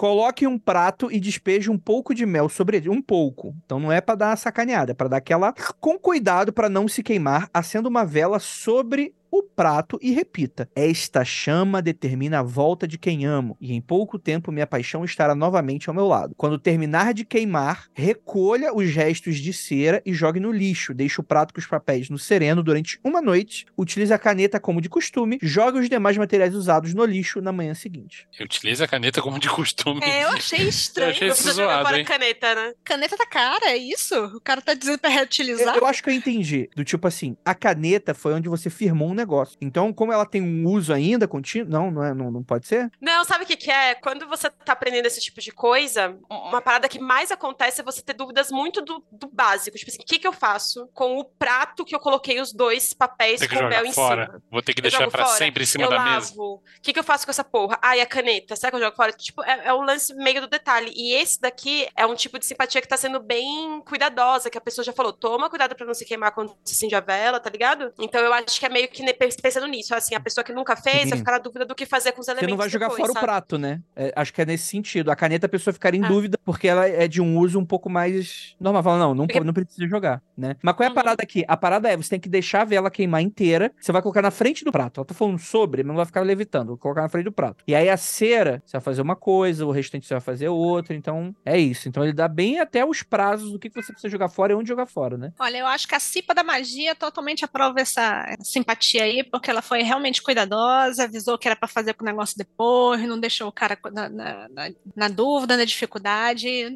[0.00, 2.88] Coloque um prato e despeje um pouco de mel sobre ele.
[2.88, 3.54] Um pouco.
[3.66, 5.52] Então não é pra dar uma sacaneada, é pra dar aquela.
[5.78, 11.24] Com cuidado pra não se queimar, acenda uma vela sobre o prato e repita: Esta
[11.24, 15.88] chama determina a volta de quem amo, e em pouco tempo minha paixão estará novamente
[15.88, 16.34] ao meu lado.
[16.36, 20.92] Quando terminar de queimar, recolha os restos de cera e jogue no lixo.
[20.94, 23.66] Deixe o prato com os papéis no sereno durante uma noite.
[23.76, 25.38] Utilize a caneta como de costume.
[25.42, 28.26] Jogue os demais materiais usados no lixo na manhã seguinte.
[28.38, 30.00] Eu utilizo a caneta como de costume.
[30.02, 31.10] É, eu achei estranho.
[31.10, 32.04] Eu achei isso zoado, fora a hein?
[32.04, 32.72] caneta, né?
[32.84, 34.14] Caneta tá cara, é isso?
[34.36, 35.76] O cara tá dizendo pra Eu, reutilizar?
[35.76, 36.68] eu acho que eu entendi.
[36.74, 39.56] Do tipo assim, a caneta foi onde você firmou um negócio.
[39.60, 42.90] Então, como ela tem um uso ainda contínuo, não, não, é, não, não pode ser?
[43.00, 43.94] Não, sabe o que, que é?
[43.94, 48.02] Quando você tá aprendendo esse tipo de coisa, uma parada que mais acontece é você
[48.02, 49.76] ter dúvidas muito do, do básico.
[49.76, 52.92] Tipo assim, o que, que eu faço com o prato que eu coloquei os dois
[52.92, 54.26] papéis com mel em fora.
[54.26, 54.42] cima?
[54.50, 55.36] Vou ter que Eu deixar pra fora.
[55.38, 56.10] sempre em cima eu da lavo.
[56.14, 56.34] mesa.
[56.36, 57.78] O que, que eu faço com essa porra?
[57.82, 58.56] Ah, e a caneta?
[58.56, 59.12] Será que eu jogo fora?
[59.12, 60.92] Tipo, é, é o lance meio do detalhe.
[60.94, 64.60] E esse daqui é um tipo de simpatia que tá sendo bem cuidadosa, que a
[64.60, 67.50] pessoa já falou, toma cuidado pra não se queimar quando se acende a vela, tá
[67.50, 67.92] ligado?
[67.98, 69.94] Então eu acho que é meio que pensando nisso.
[69.94, 71.08] Assim, a pessoa que nunca fez Sim.
[71.10, 73.00] vai ficar na dúvida do que fazer com os Você elementos não vai jogar depois,
[73.00, 73.24] fora sabe?
[73.24, 73.80] o prato, né?
[73.96, 75.10] É, acho que é nesse sentido.
[75.10, 76.08] A caneta a pessoa ficaria em Ah.
[76.08, 78.82] dúvida, porque ela é de um uso um pouco mais normal.
[78.82, 80.56] Fala, não, não, Porque- não precisa jogar, né?
[80.62, 80.94] Mas qual é a Uhum.
[80.94, 81.44] parada aqui?
[81.48, 84.30] A parada é, você tem que deixar a vela queimar inteira, você vai colocar na
[84.30, 85.00] frente do prato.
[85.00, 87.64] Ela tá falando sobre, mas não vai ficar levitando, vou colocar na frente do prato.
[87.66, 90.94] E aí a cera, você vai fazer uma coisa, o restante você vai fazer outra,
[90.94, 91.88] então é isso.
[91.88, 94.56] Então ele dá bem até os prazos do que que você precisa jogar fora e
[94.56, 95.32] onde jogar fora, né?
[95.38, 99.62] Olha, eu acho que a Cipa da Magia totalmente aprova essa simpatia aí, porque ela
[99.62, 103.52] foi realmente cuidadosa, avisou que era pra fazer com o negócio depois, não deixou o
[103.52, 106.74] cara na, na- na- na dúvida, na dificuldade.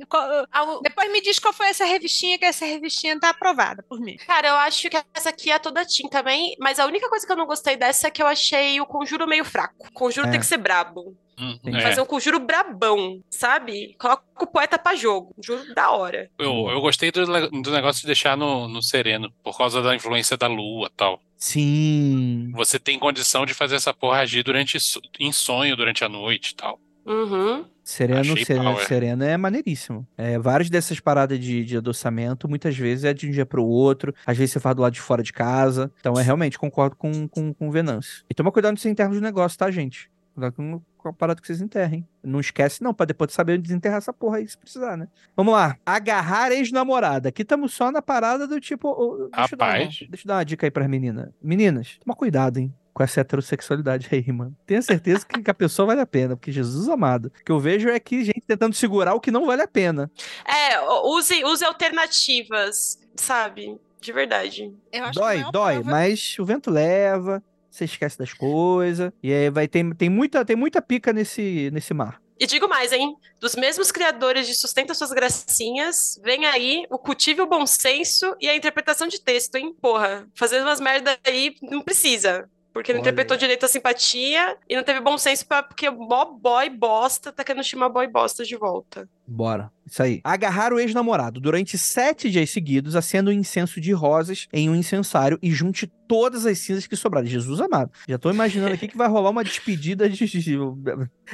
[0.82, 4.16] Depois me diz qual foi essa revistinha, que essa revistinha tá aprovada por mim.
[4.26, 7.32] Cara, eu acho que essa aqui é toda Tim também, mas a única coisa que
[7.32, 9.86] eu não gostei dessa é que eu achei o conjuro meio fraco.
[9.88, 10.30] O conjuro É.
[10.30, 11.16] tem que ser brabo.
[11.38, 11.82] Hum, Tem que é.
[11.82, 13.94] Fazer um conjuro brabão, sabe?
[13.98, 15.34] Coloca o poeta pra jogo.
[15.42, 16.30] Juro da hora.
[16.38, 20.36] Eu, eu gostei do, do negócio de deixar no, no sereno, por causa da influência
[20.36, 21.20] da lua e tal.
[21.36, 22.50] Sim.
[22.54, 24.78] Você tem condição de fazer essa porra agir durante,
[25.20, 26.78] em sonho durante a noite e tal.
[27.04, 27.66] Uhum.
[27.82, 28.86] Sereno, Achei sereno, power.
[28.86, 30.06] sereno é maneiríssimo.
[30.16, 34.14] É, várias dessas paradas de, de adoçamento, muitas vezes é de um dia pro outro.
[34.24, 35.92] Às vezes você faz do lado de fora de casa.
[36.00, 38.24] Então, é realmente, concordo com, com, com o Venâncio.
[38.30, 40.10] E toma cuidado nos internos do negócio, tá, gente?
[40.34, 40.80] Cuidado com,
[41.12, 42.06] parada que vocês enterrem.
[42.22, 45.08] Não esquece, não, pra depois saber onde desenterrar essa porra aí, se precisar, né?
[45.36, 45.76] Vamos lá.
[45.84, 47.28] Agarrar ex-namorada.
[47.28, 49.28] Aqui estamos só na parada do tipo.
[49.34, 51.28] deixa, eu dar deixa eu dar uma dica aí pras meninas.
[51.42, 52.72] Meninas, toma cuidado, hein?
[52.92, 54.56] Com essa heterossexualidade aí, mano.
[54.64, 57.26] Tenha certeza que, que a pessoa vale a pena, porque Jesus amado.
[57.26, 60.08] O que eu vejo é que gente tentando segurar o que não vale a pena.
[60.46, 63.78] É, use, use alternativas, sabe?
[64.00, 64.72] De verdade.
[64.92, 67.42] Eu acho que a Dói, dói, prova- mas o vento leva,
[67.74, 71.92] você esquece das coisas, e aí vai ter, tem, muita, tem muita pica nesse, nesse
[71.92, 72.20] mar.
[72.38, 73.14] E digo mais, hein?
[73.40, 78.48] Dos mesmos criadores de Sustenta Suas Gracinhas, vem aí o cultive o bom senso e
[78.48, 79.74] a interpretação de texto, hein?
[79.80, 82.48] Porra, fazer umas merda aí não precisa.
[82.74, 85.96] Porque não Olha interpretou direito a simpatia e não teve bom senso pra, porque o
[85.96, 89.08] mó boy bosta tá querendo chamar boy bosta de volta.
[89.24, 89.70] Bora.
[89.86, 90.20] Isso aí.
[90.24, 95.38] Agarrar o ex-namorado durante sete dias seguidos, acenda um incenso de rosas em um incensário
[95.40, 97.30] e junte todas as cinzas que sobrarem.
[97.30, 97.92] Jesus amado.
[98.08, 100.24] Já tô imaginando aqui que vai rolar uma despedida de.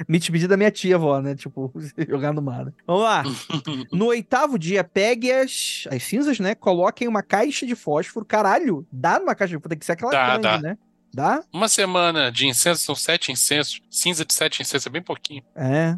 [0.06, 1.34] Me despedida da minha tia, avó, né?
[1.34, 1.72] Tipo,
[2.06, 2.70] jogar no mar.
[2.86, 3.22] Vamos lá.
[3.90, 6.54] No oitavo dia, pegue as, as cinzas, né?
[6.54, 8.26] Coloque em uma caixa de fósforo.
[8.26, 9.70] Caralho, dá numa caixa de fósforo.
[9.70, 10.58] Tem que ser aquela Dá, grande, dá.
[10.58, 10.78] né?
[11.12, 11.42] Dá?
[11.52, 13.80] Uma semana de incenso são sete incensos.
[13.90, 15.42] Cinza de sete incensos é bem pouquinho.
[15.54, 15.96] É.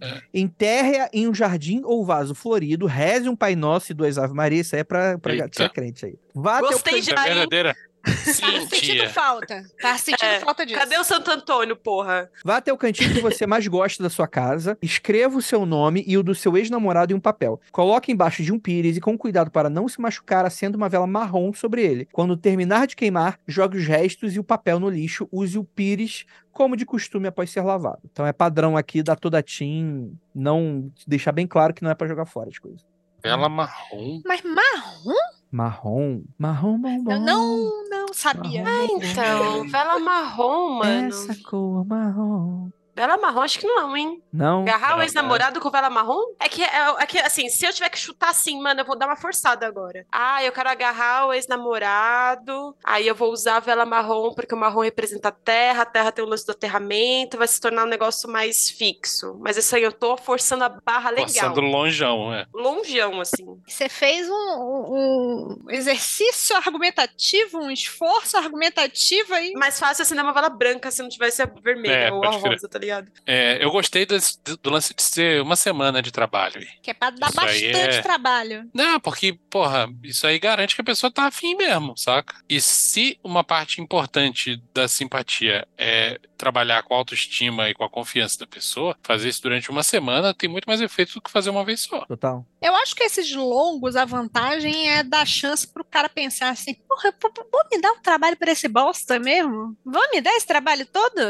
[0.00, 0.22] É.
[0.32, 4.60] Enterre em um jardim ou vaso florido, reze um Pai Nosso e duas Ave Maria.
[4.60, 6.14] Isso aí é pra, pra tia crente aí.
[6.34, 7.74] Vá até o Gostei Isso já, é
[8.04, 9.10] Tá Sim, sentindo tia.
[9.10, 9.64] falta.
[9.80, 10.78] Tá sentindo É, falta disso.
[10.78, 12.30] Cadê o Santo Antônio, porra?
[12.44, 16.04] Vá até o cantinho que você mais gosta da sua casa, escreva o seu nome
[16.06, 17.60] e o do seu ex-namorado em um papel.
[17.72, 21.06] Coloque embaixo de um pires e com cuidado para não se machucar, acenda uma vela
[21.06, 22.06] marrom sobre ele.
[22.12, 25.28] Quando terminar de queimar, jogue os restos e o papel no lixo.
[25.32, 27.98] Use o pires como de costume após ser lavado.
[28.10, 32.06] Então é padrão aqui da Toda Team não deixar bem claro que não é pra
[32.06, 32.84] jogar fora as coisas.
[33.22, 34.20] Vela marrom.
[34.26, 35.14] Mas marrom?
[35.54, 37.20] Marrom, marrom bombom.
[37.20, 38.64] Não, não, não sabia.
[38.64, 41.06] Marrom, Então, vela marrom, mano.
[41.06, 42.70] Essa cor marrom.
[42.94, 44.22] Vela marrom, acho que não, hein?
[44.32, 44.62] Não?
[44.62, 46.20] Agarrar o ex-namorado com vela marrom?
[46.38, 48.96] É que, é, é que, assim, se eu tiver que chutar assim, mano, eu vou
[48.96, 50.06] dar uma forçada agora.
[50.12, 54.58] Ah, eu quero agarrar o ex-namorado, aí eu vou usar a vela marrom, porque o
[54.58, 57.88] marrom representa a terra, a terra tem o lance do aterramento, vai se tornar um
[57.88, 59.36] negócio mais fixo.
[59.40, 61.24] Mas isso aí eu tô forçando a barra legal.
[61.26, 62.46] Passando longeão, é.
[62.54, 63.44] Longeão, assim.
[63.66, 69.52] Você fez um, um- exercício argumentativo, um esforço argumentativo aí.
[69.54, 72.68] Mais fácil acender uma vela branca se não tivesse a vermelha É, ou a rosa,
[72.68, 73.10] tá ligado?
[73.26, 74.16] É, eu gostei do,
[74.62, 76.64] do lance de ser uma semana de trabalho.
[76.82, 78.70] Que é pra dar Isso bastante é- trabalho.
[78.72, 82.36] Não, porque, porra, isso aí garante que a pessoa tá afim mesmo, saca?
[82.48, 87.90] E se uma parte importante da simpatia é trabalhar com a autoestima e com a
[87.90, 91.50] confiança da pessoa, fazer isso durante uma semana tem muito mais efeito do que fazer
[91.50, 92.04] uma vez só.
[92.06, 92.44] Total.
[92.64, 97.12] Eu acho que esses longos, a vantagem é dar chance pro cara pensar assim, porra,
[97.20, 99.76] vou, vou me dar um trabalho pra esse bosta mesmo?
[99.84, 101.20] Vou me dar esse trabalho todo?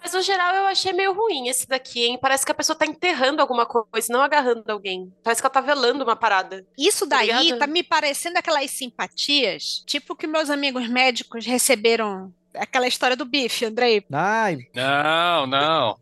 [0.00, 2.18] Mas no geral eu achei meio ruim esse daqui, hein?
[2.18, 5.12] Parece que a pessoa tá enterrando alguma coisa, não agarrando alguém.
[5.22, 6.66] Parece que ela tá velando uma parada.
[6.78, 7.58] Isso daí Obrigada.
[7.58, 13.26] tá me parecendo aquelas simpatias, tipo que meus amigos médicos receberam É Aquela história do
[13.26, 14.02] bife, Andrei.
[14.10, 15.98] Ai, Não, não.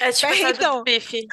[0.00, 0.78] É tipo essa então.
[0.78, 1.26] do bife.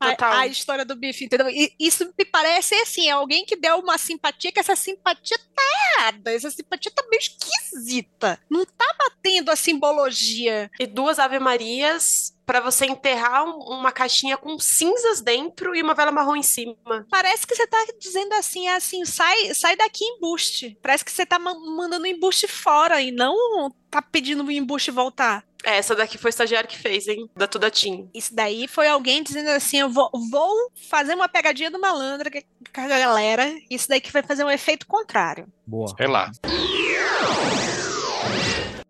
[0.00, 1.48] A, a história do bife, entendeu?
[1.50, 5.62] E isso me parece assim, é alguém que deu uma simpatia, que essa simpatia tá
[5.98, 8.38] errada, essa simpatia tá meio esquisita.
[8.48, 10.70] Não tá batendo a simbologia.
[10.78, 15.94] E duas Ave Marias pra você enterrar um- uma caixinha com cinzas dentro e uma
[15.94, 16.76] vela marrom em cima.
[17.10, 20.78] Parece que você tá dizendo assim, assim, sai, sai daqui embuste.
[20.80, 25.44] Parece que você tá ma- mandando embuste fora e não tá pedindo o embuste voltar.
[25.64, 27.28] É, essa daqui foi o estagiário que fez, hein?
[27.36, 28.08] Da Tudatim.
[28.14, 32.44] Isso daí foi alguém dizendo assim: eu vou, vou fazer uma pegadinha do malandro que-
[32.74, 33.52] com a galera.
[33.70, 35.46] Isso daí que vai fazer um efeito contrário.
[35.66, 35.88] boa.
[35.96, 36.30] Sei lá.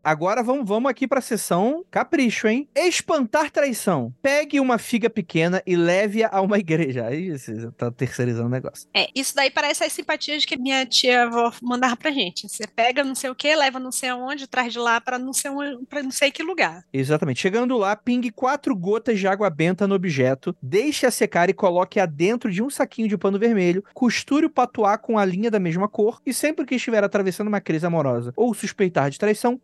[0.08, 2.66] Agora vamos, vamos aqui pra sessão capricho, hein?
[2.74, 4.10] Espantar traição.
[4.22, 7.04] Pegue uma figa pequena e leve-a a uma igreja.
[7.04, 8.88] Aí você tá terceirizando o negócio.
[8.94, 12.48] É, isso daí parece as simpatias que minha tia avó mandava pra gente.
[12.48, 15.34] Você pega não sei o que, leva não sei aonde, traz de lá pra não
[15.34, 16.86] sei onde, pra não sei que lugar.
[16.90, 17.42] Exatamente.
[17.42, 22.50] Chegando lá, pingue quatro gotas de água benta no objeto, deixe-a secar e coloque-a dentro
[22.50, 26.18] de um saquinho de pano vermelho, costure o patuá com a linha da mesma cor
[26.24, 29.60] e sempre que estiver atravessando uma crise amorosa ou suspeitar de traição,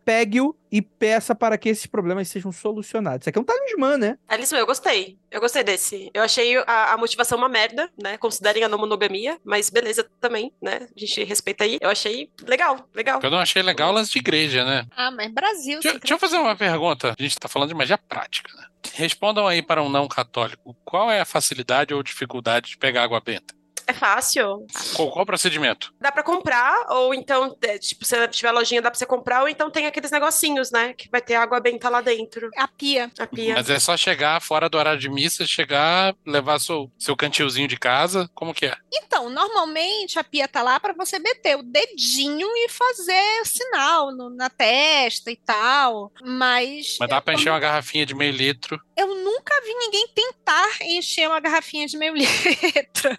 [0.71, 3.23] e peça para que esses problemas sejam solucionados.
[3.23, 4.17] Isso aqui é um talismã, né?
[4.27, 5.17] Alisson, eu gostei.
[5.31, 6.09] Eu gostei desse.
[6.13, 8.17] Eu achei a, a motivação uma merda, né?
[8.17, 10.87] Considerem a não monogamia, mas beleza também, né?
[10.95, 11.77] A gente respeita aí.
[11.81, 13.19] Eu achei legal, legal.
[13.23, 14.85] Eu não achei legal o lance de igreja, né?
[14.95, 15.79] Ah, mas Brasil.
[15.79, 17.15] Deixa, deixa eu fazer uma pergunta.
[17.17, 18.65] A gente tá falando de magia prática, né?
[18.93, 20.75] Respondam aí para um não católico.
[20.83, 23.53] Qual é a facilidade ou dificuldade de pegar água benta?
[23.87, 24.65] É fácil.
[24.95, 25.93] Qual, qual o procedimento?
[25.99, 29.49] Dá pra comprar, ou então, é, tipo, se tiver lojinha, dá pra você comprar, ou
[29.49, 30.93] então tem aqueles negocinhos, né?
[30.93, 32.49] Que vai ter água benta lá dentro.
[32.57, 33.11] A pia.
[33.19, 33.53] A pia.
[33.55, 37.77] Mas é só chegar fora do horário de missa, chegar, levar seu, seu cantilzinho de
[37.77, 38.29] casa.
[38.33, 38.75] Como que é?
[38.93, 44.29] Então, normalmente a pia tá lá pra você meter o dedinho e fazer sinal no-
[44.29, 46.11] na testa e tal.
[46.23, 48.79] Mas, Mas dá pra encher uma garrafinha de meio litro.
[48.97, 53.17] eu nunca vi ninguém tentar encher uma garrafinha de meio litro.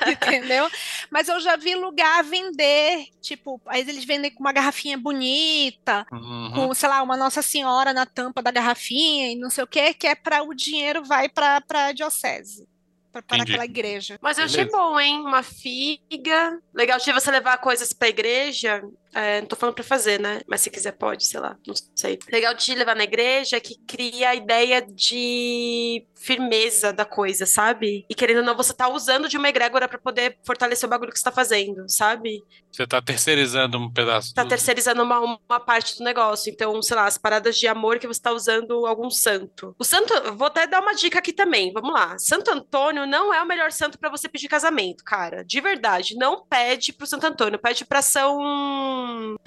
[0.06, 0.68] entendeu?
[1.10, 6.52] Mas eu já vi lugar vender, tipo, aí eles vendem com uma garrafinha bonita, Uhum.
[6.54, 9.94] com, sei lá, uma Nossa Senhora na tampa da garrafinha e não sei o que,
[9.94, 12.66] que é para o dinheiro vai para a diocese,
[13.12, 14.18] para aquela igreja.
[14.20, 14.76] Mas eu achei Beleza.
[14.76, 15.20] bom, hein?
[15.20, 16.58] Uma figa.
[16.74, 18.82] Legal de você levar coisas pra igreja.
[19.20, 20.40] É, não tô falando pra fazer, né?
[20.46, 21.56] Mas se quiser, pode, sei lá.
[21.66, 22.18] Não sei.
[22.30, 28.04] Legal de levar na igreja que cria a ideia de firmeza da coisa, sabe?
[28.08, 31.10] E querendo ou não, você tá usando de uma egrégora pra poder fortalecer o bagulho
[31.12, 32.42] que você tá fazendo, sabe?
[32.70, 34.34] Você tá terceirizando um pedaço.
[34.34, 36.50] Tá do- terceirizando uma, uma parte do negócio.
[36.52, 39.74] Então, sei lá, as paradas de amor que você tá usando algum santo.
[39.78, 41.72] O santo, vou até dar uma dica aqui também.
[41.72, 42.16] Vamos lá.
[42.18, 45.44] Santo Antônio não é o melhor santo pra você pedir casamento, cara.
[45.44, 46.14] De verdade.
[46.16, 48.38] Não pede pro Santo Antônio, pede pra São.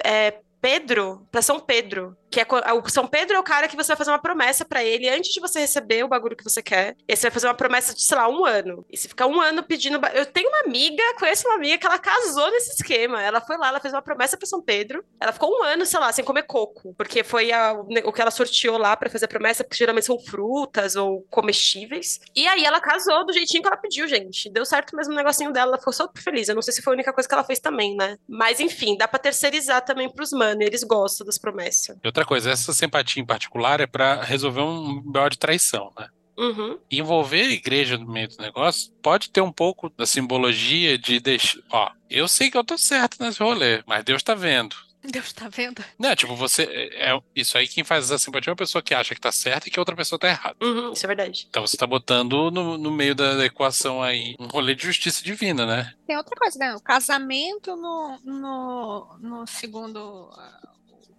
[0.04, 3.90] É, Pedro, pra São Pedro, que é o São Pedro é o cara que você
[3.90, 6.96] vai fazer uma promessa pra ele antes de você receber o bagulho que você quer.
[7.08, 8.86] E você vai fazer uma promessa de, sei lá, um ano.
[8.90, 10.00] E você fica um ano pedindo.
[10.14, 13.22] Eu tenho uma amiga, conheço uma amiga que ela casou nesse esquema.
[13.22, 15.04] Ela foi lá, ela fez uma promessa pra São Pedro.
[15.20, 18.32] Ela ficou um ano, sei lá, sem comer coco, porque foi a- o que ela
[18.32, 22.20] sorteou lá pra fazer a promessa, porque geralmente são frutas ou comestíveis.
[22.36, 24.50] E aí ela casou do jeitinho que ela pediu, gente.
[24.50, 26.48] Deu certo mesmo o negocinho dela, ela ficou super feliz.
[26.48, 28.18] Eu não sei se foi a única coisa que ela fez também, né?
[28.28, 31.98] Mas enfim, dá pra terceirizar também pros mano, e eles gostam das promessas.
[32.04, 36.08] E outra coisa, essa simpatia em particular é pra resolver um BO de traição, né?
[36.38, 36.80] Uhum.
[36.90, 41.60] envolver a igreja no meio do negócio pode ter um pouco da simbologia de deixar.
[41.70, 44.76] Ó, eu sei que eu tô certo nesse rolê, mas Deus tá vendo.
[45.04, 45.84] Deus tá vendo?
[46.00, 46.64] Não, tipo, você.
[46.64, 49.32] É, é- isso aí quem faz essa simpatia é uma pessoa que acha que tá
[49.32, 50.56] certa e que a outra pessoa tá errada.
[50.62, 51.48] Uhum, isso é verdade.
[51.50, 55.24] Então você tá botando no, no meio da, da equação aí um rolê de justiça
[55.24, 55.94] divina, né?
[56.08, 56.76] Tem outra coisa, né?
[56.76, 60.30] O casamento no, no, no segundo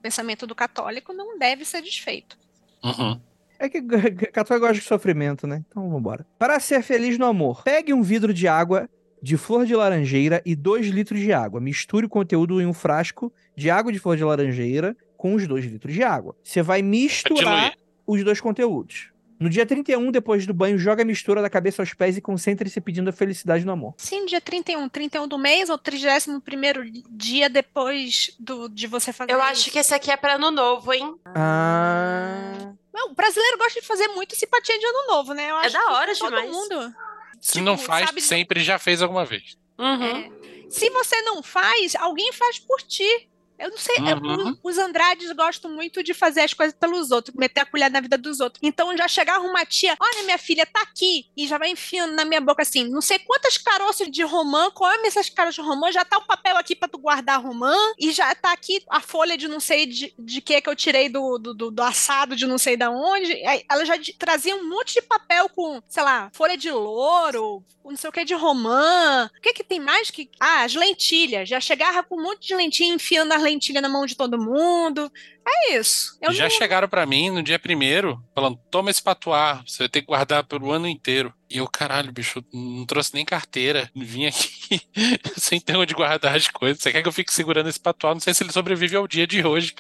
[0.03, 2.37] pensamento do católico não deve ser desfeito.
[2.83, 3.21] Uhum.
[3.59, 5.65] É que católico gosta de sofrimento, né?
[5.69, 6.27] Então vambora.
[6.39, 8.91] Para ser feliz no amor, pegue um vidro de água
[9.23, 11.61] de flor de laranjeira e 2 litros de água.
[11.61, 15.67] Misture o conteúdo em um frasco de água de flor de laranjeira com os 2
[15.67, 16.35] litros de água.
[16.43, 17.73] Você vai misturar
[18.05, 19.12] os dois conteúdos.
[19.43, 22.81] No dia 31, depois do banho, joga a mistura da cabeça aos pés e concentre-se
[22.81, 23.93] pedindo a felicidade no amor.
[23.97, 29.33] Sim, dia 31, 31 do mês ou 31 primeiro dia depois do, de você fazer
[29.33, 29.47] Eu isso?
[29.49, 31.17] acho que esse aqui é pra ano novo, hein?
[31.27, 32.73] Ah.
[32.95, 35.51] Não, o brasileiro gosta de fazer muito simpatia de ano novo, né?
[35.51, 36.51] Eu É da que hora todo demais.
[36.51, 36.95] mundo.
[37.41, 39.57] Se Tipo, não faz, sabe- sempre já fez alguma vez.
[39.77, 40.31] Uhum.
[40.67, 40.71] É.
[40.71, 43.29] Se você não faz, alguém faz por ti.
[43.63, 44.57] Eu não sei, Uhum.
[44.63, 48.19] os Andrades gostam muito de fazer as coisas pelos outros, meter a colher na vida
[48.19, 48.61] dos outros.
[48.63, 52.25] Então já chegava uma tia, olha, minha filha tá aqui, e já vai enfiando na
[52.25, 56.05] minha boca assim, não sei quantas caroças de romã, come essas caras de romã, já
[56.05, 59.47] tá o papel aqui pra tu guardar romã, e já tá aqui a folha de
[59.49, 62.59] não sei de, de que que eu tirei do, do, do- do assado de não
[62.59, 63.33] sei da onde.
[63.47, 67.97] Aí ela já trazia um monte de papel com, sei lá, folha de louro, não
[67.97, 69.31] sei o que de romã.
[69.37, 70.31] O que que tem mais que.
[70.39, 71.49] Ah, as lentilhas.
[71.49, 75.11] Já chegava com um monte de lentilha, enfiando as lentilhas na mão de todo mundo.
[75.47, 76.17] É isso.
[76.21, 79.89] Eu já não- chegaram pra mim no dia primeiro, falando: toma esse patuá, você vai
[79.89, 81.33] ter que guardar pelo ano inteiro.
[81.51, 83.91] E eu, caralho, bicho, não trouxe nem carteira.
[83.95, 84.81] Vim aqui
[85.37, 86.83] sem ter onde guardar as coisas.
[86.83, 88.13] Você quer que eu fique segurando esse patuá?
[88.15, 89.75] Não sei se ele sobrevive ao dia de hoje.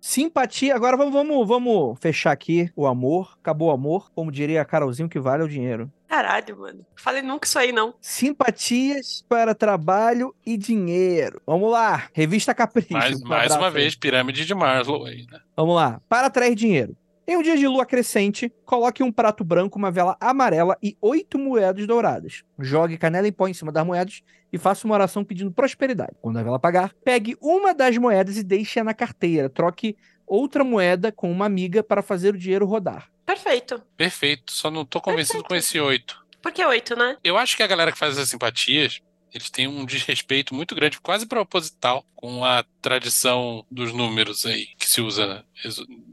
[0.00, 0.74] Simpatia.
[0.74, 3.36] Agora vamos, vamos, vamos fechar aqui o amor.
[3.40, 4.10] Acabou o amor.
[4.14, 5.90] Como diria a Carolzinho, o que vale é o dinheiro.
[6.10, 6.84] Caralho, mano.
[6.96, 7.94] Falei nunca isso aí, não.
[8.00, 11.40] Simpatias para trabalho e dinheiro.
[11.46, 12.08] Vamos lá.
[12.12, 12.92] Revista Capricho.
[12.94, 13.72] Mais, Um mais uma aí.
[13.72, 15.38] vez, pirâmide de Maslow aí, né?
[15.56, 16.00] Vamos lá.
[16.08, 16.96] Para atrair dinheiro.
[17.28, 21.38] Em um dia de lua crescente, coloque um prato branco, uma vela amarela e oito
[21.38, 22.42] moedas douradas.
[22.58, 24.20] Jogue canela em pó em cima das moedas
[24.52, 26.16] e faça uma oração pedindo prosperidade.
[26.20, 29.48] Quando a vela apagar, pegue uma das moedas e deixe-a na carteira.
[29.48, 29.96] Troque
[30.30, 33.10] outra moeda com uma amiga para fazer o dinheiro rodar.
[33.26, 33.82] Perfeito.
[33.96, 35.64] Perfeito, só não tô convencido com Perfeito.
[35.66, 36.24] esse oito.
[36.40, 37.16] Por que oito, né?
[37.22, 39.00] Eu acho que a galera que faz essas simpatias,
[39.34, 44.88] eles têm um desrespeito muito grande, quase proposital, com a tradição dos números aí, que
[44.88, 45.44] se usa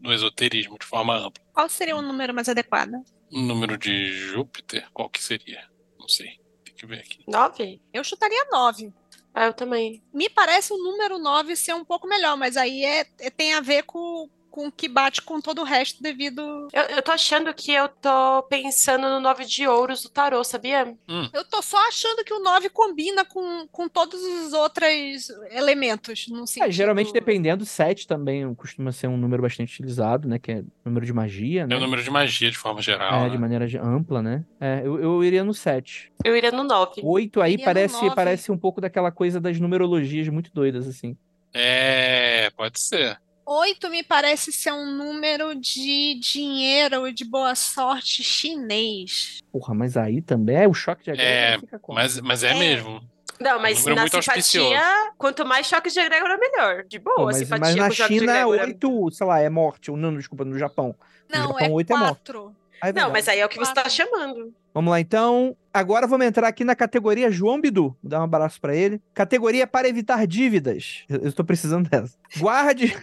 [0.01, 1.43] no esoterismo de forma ampla.
[1.53, 2.95] Qual seria o número mais adequado?
[3.31, 5.63] O número de Júpiter, qual que seria?
[5.99, 6.39] Não sei.
[6.63, 7.19] Tem que ver aqui.
[7.27, 7.81] Nove?
[7.93, 8.93] Eu chutaria nove.
[9.39, 10.01] Ah, eu também.
[10.11, 13.61] Me parece o número 9 ser um pouco melhor, mas aí é, é- tem a
[13.61, 14.27] ver com,
[14.57, 16.67] com o que bate com todo o resto devido.
[16.73, 20.97] Eu, eu tô achando que eu tô pensando no nove de ouros do tarô, sabia?
[21.31, 26.25] Eu tô só achando que o 9 combina com, com todos os outros elementos.
[26.27, 26.71] Num É, sentido...
[26.71, 30.39] geralmente, dependendo, 7 também costuma ser um número bastante utilizado, né?
[30.39, 31.75] Que é número de magia, né?
[31.75, 33.13] É o número de magia de forma geral.
[33.13, 33.29] É, né?
[33.29, 34.43] de maneira ampla, né?
[34.59, 36.11] É, eu, eu iria no 7.
[36.25, 36.99] Eu iria no nove.
[37.03, 38.15] 8 aí parece, nove.
[38.15, 41.15] parece um pouco daquela coisa das numerologias muito doidas, assim.
[41.53, 43.19] É, pode ser.
[43.49, 49.39] 8 me parece ser um número de dinheiro e de boa sorte chinês.
[49.51, 51.97] Porra, mas aí também é o choque de agrego É, fica como?
[51.97, 52.59] Mas, mas é, É.
[52.59, 53.01] mesmo.
[53.39, 56.83] Não, mas número na muito simpatia, quanto mais choques de egrégora, melhor.
[56.85, 58.65] De boa, Pô, mas, simpatia mas na China, egrégora.
[58.65, 59.91] 8, sei lá, é morte.
[59.91, 60.95] Ou não, desculpa, no Japão.
[61.29, 62.31] No Não, Japão, é oito é morte.
[62.31, 62.55] 4.
[62.81, 63.91] Ah, é Não, mas aí é o que você tá Quatro.
[63.91, 64.53] chamando.
[64.77, 65.57] Vamos lá, então.
[65.73, 67.97] Agora vamos entrar aqui na categoria João Bidu.
[67.99, 69.01] Vou dar um abraço pra ele.
[69.11, 71.03] Categoria para evitar dívidas.
[71.09, 72.15] Eu estou precisando dessa.
[72.37, 72.95] Guarde.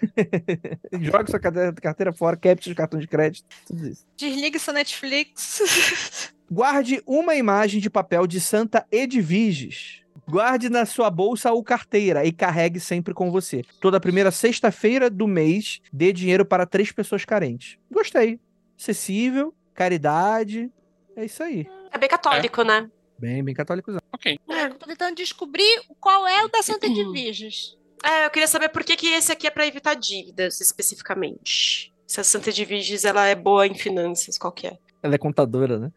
[1.02, 3.44] Jogue sua carteira fora, capture o cartão de crédito.
[3.66, 4.06] Tudo isso.
[4.16, 6.32] Desligue seu Netflix.
[6.48, 10.04] Guarde uma imagem de papel de Santa Edviges.
[10.28, 13.64] Guarde na sua bolsa ou carteira e carregue sempre com você.
[13.80, 17.78] Toda primeira sexta-feira do mês, dê dinheiro para três pessoas carentes.
[17.90, 18.38] Gostei.
[18.78, 20.70] Acessível, caridade.
[21.16, 21.66] É isso aí.
[21.92, 22.90] É bem católico, né?
[23.18, 23.92] Bem, bem católico.
[24.12, 24.38] Ok.
[24.48, 27.76] É, eu tô tentando descobrir qual é o da Santa Edviges.
[28.02, 31.92] É, eu queria saber por que, que esse aqui é pra evitar dívidas, especificamente.
[32.06, 34.76] Se a Santa Edviges, ela é boa em finanças, qual que é?
[35.02, 35.92] Ela é contadora, né?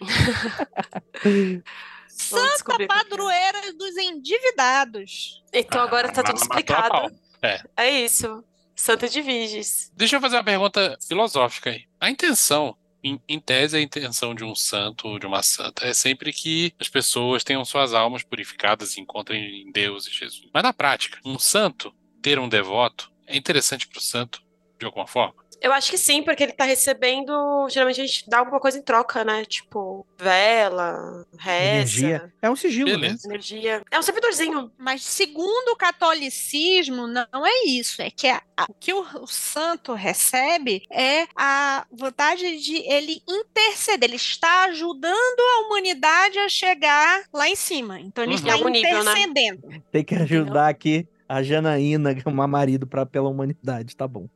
[2.08, 2.86] Santa é.
[2.86, 5.42] Padroeira dos endividados.
[5.52, 7.14] Então agora tá Ah, tudo explicado.
[7.42, 7.62] É.
[7.76, 8.44] É isso.
[8.76, 9.90] Santa Edviges.
[9.94, 11.84] Deixa eu fazer uma pergunta filosófica aí.
[11.98, 15.94] A intenção, em, em tese, a intenção de um santo ou de uma santa é
[15.94, 20.48] sempre que as pessoas tenham suas almas purificadas e encontrem em Deus e Jesus.
[20.52, 24.42] Mas na prática, um santo ter um devoto é interessante para o santo
[24.78, 25.34] de alguma forma?
[25.60, 27.68] Eu acho que sim, porque ele tá recebendo.
[27.68, 29.44] Geralmente a gente dá alguma coisa em troca, né?
[29.44, 31.64] Tipo, vela, reza,
[32.00, 32.32] Energia.
[32.40, 32.96] É um sigilo, né?
[33.08, 33.28] Beleza.
[33.28, 33.82] energia.
[33.90, 34.72] É um servidorzinho.
[34.78, 38.00] Mas segundo o catolicismo, não é isso.
[38.02, 43.22] É que a- a- o que o, o santo recebe é a vontade de ele
[43.28, 44.08] interceder.
[44.08, 48.00] Ele está ajudando a humanidade a chegar lá em cima.
[48.00, 48.38] Então ele Uhum.
[48.38, 48.78] está nível, né?
[49.12, 49.82] intercedendo.
[49.92, 54.26] Tem que ajudar aqui a Janaína, é uma marido pra, pela humanidade, tá bom.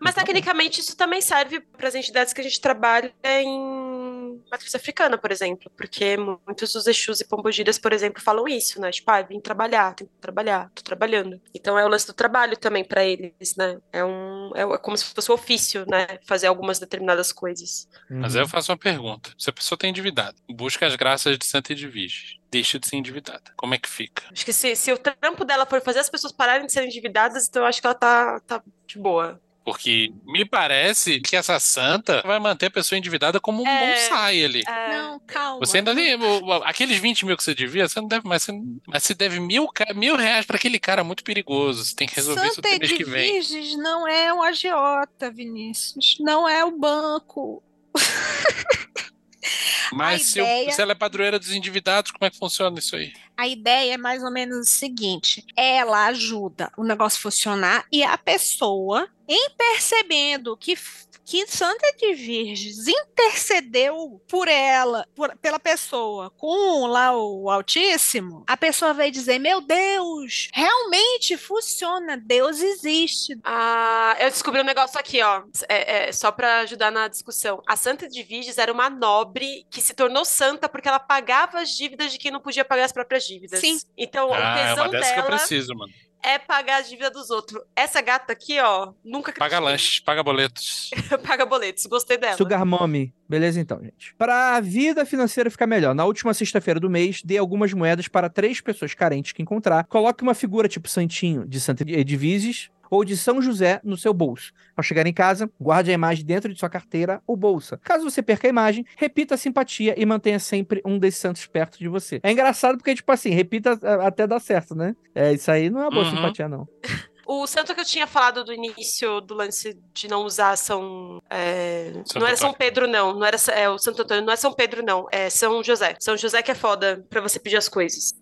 [0.00, 0.26] Mas Tá bom.
[0.26, 5.30] tecnicamente isso também serve para as entidades que a gente trabalha em matriz africana, por
[5.32, 5.70] exemplo.
[5.76, 8.90] Porque muitos dos Exus e Pombogiras, por exemplo, falam isso, né?
[8.90, 11.40] Tipo, ah, vim trabalhar, tenho que trabalhar, tô trabalhando.
[11.54, 13.78] Então é o lance do trabalho também para eles, né?
[13.92, 16.06] É, um, é é como se fosse um ofício, né?
[16.26, 17.88] Fazer algumas determinadas coisas.
[18.10, 18.40] Mas Uhum.
[18.40, 19.32] aí eu faço uma pergunta.
[19.38, 23.42] Se a pessoa tem endividado, busca as graças de Santa Edviges, deixa de ser endividada.
[23.56, 24.22] Como é que fica?
[24.32, 27.46] Acho que se, se o trampo dela for fazer as pessoas pararem de serem endividadas,
[27.48, 29.40] então eu acho que ela tá, tá de boa.
[29.64, 33.94] Porque me parece que essa santa vai manter a pessoa endividada como um É.
[33.94, 34.62] bonsai ali.
[34.68, 35.58] É, Não, calma.
[35.60, 35.94] Você ainda
[36.42, 38.42] o- Aqueles 20 mil que você devia, você não deve mais.
[38.42, 38.52] Você,
[38.86, 41.82] mas você deve mil, mil reais pra aquele cara muito perigoso.
[41.82, 43.36] Você tem que resolver isso Santa até mês que vem.
[43.38, 46.16] Edviges não é o agiota, Vinícius.
[46.20, 47.62] Não é o banco.
[49.92, 52.96] Mas se, eu- ideia- se ela é padroeira dos endividados, como é que funciona isso
[52.96, 53.12] aí?
[53.36, 58.02] A ideia é mais ou menos o seguinte: ela ajuda o negócio a funcionar e
[58.02, 60.76] a pessoa, em percebendo que,
[61.24, 68.56] que Santa de Virgens intercedeu por ela, por- pela pessoa, com lá o Altíssimo, a
[68.56, 73.38] pessoa vai dizer: Meu Deus, realmente funciona, Deus existe.
[73.42, 75.42] Ah, eu descobri um negócio aqui, ó.
[75.68, 77.62] É, é, só pra ajudar na discussão.
[77.66, 81.70] A Santa de Virges era uma nobre que se tornou santa porque ela pagava as
[81.70, 83.60] dívidas de quem não podia pagar as próprias dívidas.
[83.60, 83.78] Sim.
[83.96, 85.92] Então, o ah, é tesão uma dessa que eu dela preciso, mano.
[86.24, 87.62] É pagar as dívidas dos outros.
[87.76, 89.60] Essa gata aqui, ó, nunca Paga critiquei.
[89.60, 90.90] lanches, paga boletos.
[91.26, 91.84] paga boletos.
[91.86, 92.36] Gostei dela.
[92.36, 93.14] Sugar Mommy.
[93.28, 94.14] Beleza então, gente.
[94.16, 98.30] Para a vida financeira ficar melhor, na última sexta-feira do mês, dê algumas moedas para
[98.30, 99.84] três pessoas carentes que encontrar.
[99.84, 104.52] Coloque uma figura tipo Santinho de Santa Edviges ou de São José no seu bolso.
[104.76, 107.78] Ao chegar em casa, guarde a imagem dentro de sua carteira ou bolsa.
[107.82, 111.78] Caso você perca a imagem, repita a simpatia e mantenha sempre um desses santos perto
[111.78, 112.20] de você.
[112.22, 113.72] É engraçado porque, tipo assim, repita
[114.06, 114.94] até dar certo, né?
[115.14, 116.10] É, isso aí não é boa Uhum.
[116.10, 116.68] simpatia, não.
[117.26, 121.22] O santo que eu tinha falado do início do lance de não usar São.
[121.30, 122.52] é, não era São.
[122.52, 123.14] Pedro, não.
[123.14, 125.06] Não era é, o Santo Antônio, não é São Pedro, não.
[125.10, 125.96] É São José.
[126.00, 128.12] São José que é foda pra você pedir as coisas.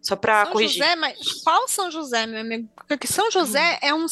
[0.00, 0.82] Só pra São corrigir.
[0.82, 2.68] José, mas qual São José, meu amigo?
[2.86, 4.06] Porque São José é um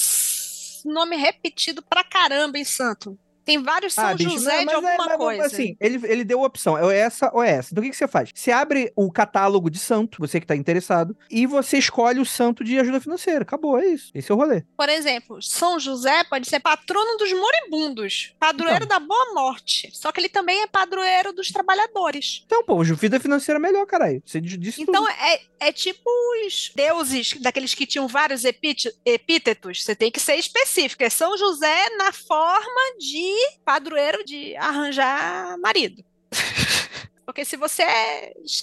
[0.84, 3.18] nome repetido pra caramba em santo.
[3.48, 5.46] Tem vários São Ah, bicho, José não, de é- alguma mas, coisa.
[5.46, 7.70] Assim, ele, ele deu a opção, é essa ou é essa.
[7.72, 8.28] Então o que, que você faz?
[8.34, 12.62] Você abre o catálogo de santo, você que tá interessado, e você escolhe o santo
[12.62, 13.42] de ajuda financeira.
[13.42, 14.10] Acabou, é isso.
[14.14, 14.64] Esse é o rolê.
[14.76, 18.98] Por exemplo, São José pode ser patrono dos moribundos, padroeiro Então.
[19.00, 19.88] da boa morte.
[19.94, 22.42] Só que ele também é padroeiro dos trabalhadores.
[22.44, 24.22] Então, pô, vida financeira é melhor, caralho.
[24.26, 25.08] Você disse Então tudo.
[25.20, 26.02] é, é tipo
[26.46, 29.82] os deuses daqueles que tinham vários epíte- epítetos.
[29.84, 31.02] Você tem que ser específico.
[31.02, 36.04] É São José na forma de padroeiro de arranjar marido.
[37.28, 37.82] Porque se você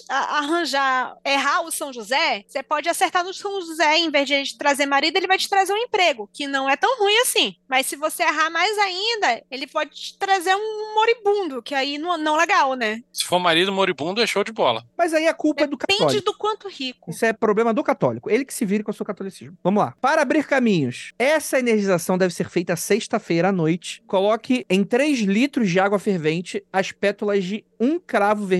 [0.08, 4.42] arranjar, errar o São José, você pode acertar no São José, em vez de ele
[4.42, 7.54] te trazer marido, ele vai te trazer um emprego, que não é tão ruim assim.
[7.68, 12.18] Mas se você errar mais ainda, ele pode te trazer um moribundo, que aí não,
[12.18, 13.04] não legal, né?
[13.12, 14.84] Se for marido moribundo, é show de bola.
[14.98, 16.24] Mas aí a culpa é do Depende católico.
[16.24, 17.12] do quanto rico.
[17.12, 18.28] Isso é problema do católico.
[18.28, 19.56] Ele que se vire com o seu catolicismo.
[19.62, 19.94] Vamos lá.
[20.00, 21.12] Para abrir caminhos.
[21.20, 24.02] Essa energização deve ser feita sexta-feira à noite.
[24.08, 28.55] Coloque em 3 litros de água fervente as pétalas de um cravo vermelho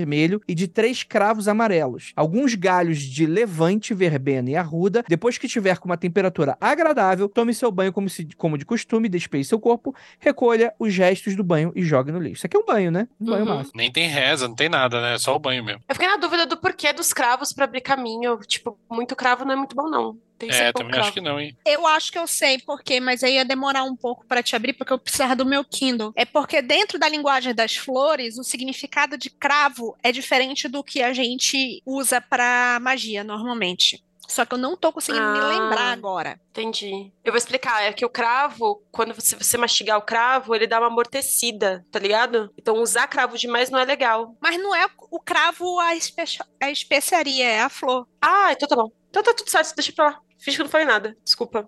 [0.49, 2.13] e de três cravos amarelos.
[2.17, 5.05] Alguns galhos de levante, verbena e arruda.
[5.09, 9.09] Depois que estiver com uma temperatura agradável, tome seu banho como, se- como de costume,
[9.09, 12.37] despeje seu corpo, recolha os restos do banho e jogue no lixo.
[12.39, 13.09] Isso aqui é um banho, né?
[13.21, 13.55] Um banho Uhum.
[13.57, 13.71] massa.
[13.75, 15.15] Nem tem reza, não tem nada, né?
[15.15, 15.81] É só o banho mesmo.
[15.89, 18.39] Eu fiquei na dúvida do porquê dos cravos pra abrir caminho.
[18.47, 20.17] Tipo, muito cravo não é muito bom, não.
[20.39, 21.57] Tem É, também acho que não, hein?
[21.65, 24.55] Eu acho que eu sei por quê, mas aí ia demorar um pouco para te
[24.55, 26.13] abrir, porque eu precisava do meu Kindle.
[26.15, 31.03] É porque dentro da linguagem das flores, o significado de cravo é diferente do que
[31.03, 34.03] a gente usa para magia normalmente.
[34.29, 35.47] Só que eu não tô conseguindo me Ah.
[35.49, 36.41] lembrar agora.
[36.51, 37.13] Entendi.
[37.25, 37.83] Eu vou explicar.
[37.83, 41.99] É que o cravo, quando você, você mastigar o cravo, ele dá uma amortecida, tá
[41.99, 42.53] ligado?
[42.59, 44.35] Então usar cravo demais não é legal.
[44.41, 46.25] Mas não é o cravo a, espe-
[46.61, 48.07] a especiaria, é a flor.
[48.21, 48.91] Ah, então tá bom.
[49.11, 50.19] Então tá tudo certo, deixa pra lá.
[50.39, 51.17] Finge que eu não falei nada.
[51.25, 51.61] Desculpa.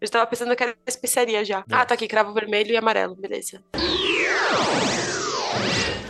[0.00, 1.64] Eu estava pensando que era especiaria já.
[1.70, 3.14] Ah, tá aqui, cravo vermelho e amarelo.
[3.14, 3.62] Beleza.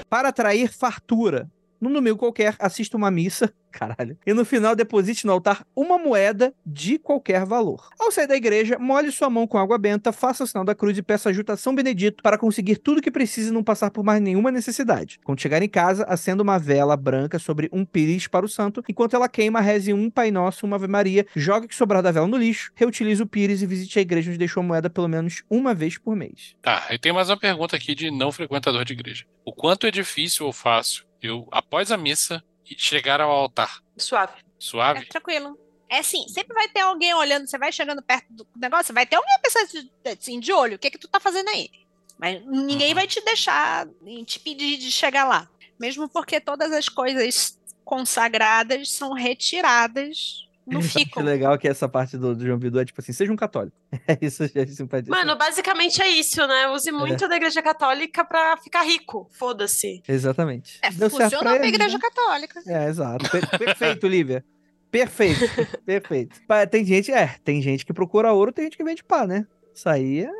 [0.08, 1.50] Para atrair fartura.
[1.86, 6.52] Num domingo qualquer, assista uma missa, caralho, e no final deposite no altar uma moeda
[6.66, 7.90] de qualquer valor.
[7.96, 10.98] Ao sair da igreja, molhe sua mão com água benta, faça o sinal da cruz
[10.98, 14.02] e peça ajuda a São Benedito para conseguir tudo que precisa e não passar por
[14.02, 15.20] mais nenhuma necessidade.
[15.22, 19.14] Quando chegar em casa, acenda uma vela branca sobre um pires para o santo, enquanto
[19.14, 22.26] ela queima, reze um Pai Nosso, uma Ave Maria, jogue o que sobrar da vela
[22.26, 25.44] no lixo, reutilize o pires e visite a igreja onde deixou a moeda pelo menos
[25.48, 26.56] uma vez por mês.
[26.60, 29.24] Tá, e tem mais uma pergunta aqui de não frequentador de igreja.
[29.44, 32.42] O quanto é difícil ou fácil eu, após a missa,
[32.76, 33.80] chegar ao altar?
[33.96, 34.32] Suave.
[34.38, 35.06] É Suave?
[35.06, 35.58] tranquilo.
[35.88, 39.16] É assim, sempre vai ter alguém olhando, você vai chegando perto do negócio, vai ter
[39.16, 41.70] alguém pensando assim, assim, de olho, o que que tu tá fazendo aí?
[42.18, 42.94] Mas ninguém Uhum.
[42.94, 45.48] vai te deixar, nem te pedir de chegar lá.
[45.78, 51.20] Mesmo porque todas as coisas consagradas são retiradas Que fico.
[51.20, 53.76] legal que essa parte do, do João Bidu é tipo assim, seja um católico.
[54.08, 55.10] É isso, é simpatia.
[55.10, 56.68] Mano, basicamente é isso, né?
[56.68, 59.28] Use muito da igreja católica pra ficar rico.
[59.32, 60.02] Foda-se.
[60.06, 60.78] Exatamente.
[60.82, 62.00] É, Deu certo funcionou pra igreja né?
[62.00, 62.62] católica.
[62.66, 63.28] É, exato.
[63.30, 64.44] Per- perfeito, Lívia.
[64.90, 65.40] Perfeito,
[65.84, 66.40] perfeito.
[66.70, 69.46] Tem gente, é, tem gente que procura ouro, tem gente que vende pá, né?
[69.74, 70.30] Isso aí é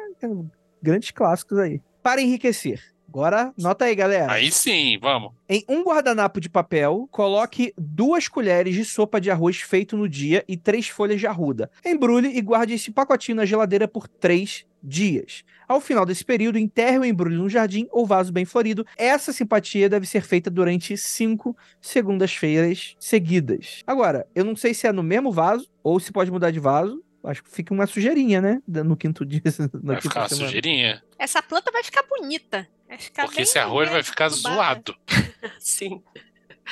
[0.82, 1.80] grandes clássicos aí.
[2.02, 2.80] Para enriquecer.
[3.16, 4.30] Agora, nota aí, galera.
[4.30, 5.32] Aí sim, vamos.
[5.48, 10.44] Em um guardanapo de papel, coloque duas colheres de sopa de arroz feito no dia
[10.46, 11.70] e três folhas de arruda.
[11.82, 15.44] Embrulhe e guarde esse pacotinho na geladeira por três dias.
[15.66, 18.86] Ao final desse período, enterre o embrulho no jardim ou vaso bem florido.
[18.98, 23.82] Essa simpatia deve ser feita durante cinco segundas-feiras seguidas.
[23.86, 27.02] Agora, eu não sei se é no mesmo vaso ou se pode mudar de vaso.
[27.26, 28.62] Acho que fica uma sujeirinha, né?
[28.66, 29.42] No quinto dia.
[29.82, 30.46] Na Vai ficar uma semana.
[30.46, 31.02] sujeirinha.
[31.18, 32.68] Essa planta vai ficar bonita.
[32.88, 34.54] Vai ficar Porque bem esse arroz vai ficar adubada.
[34.54, 34.96] zoado.
[35.58, 36.02] Sim.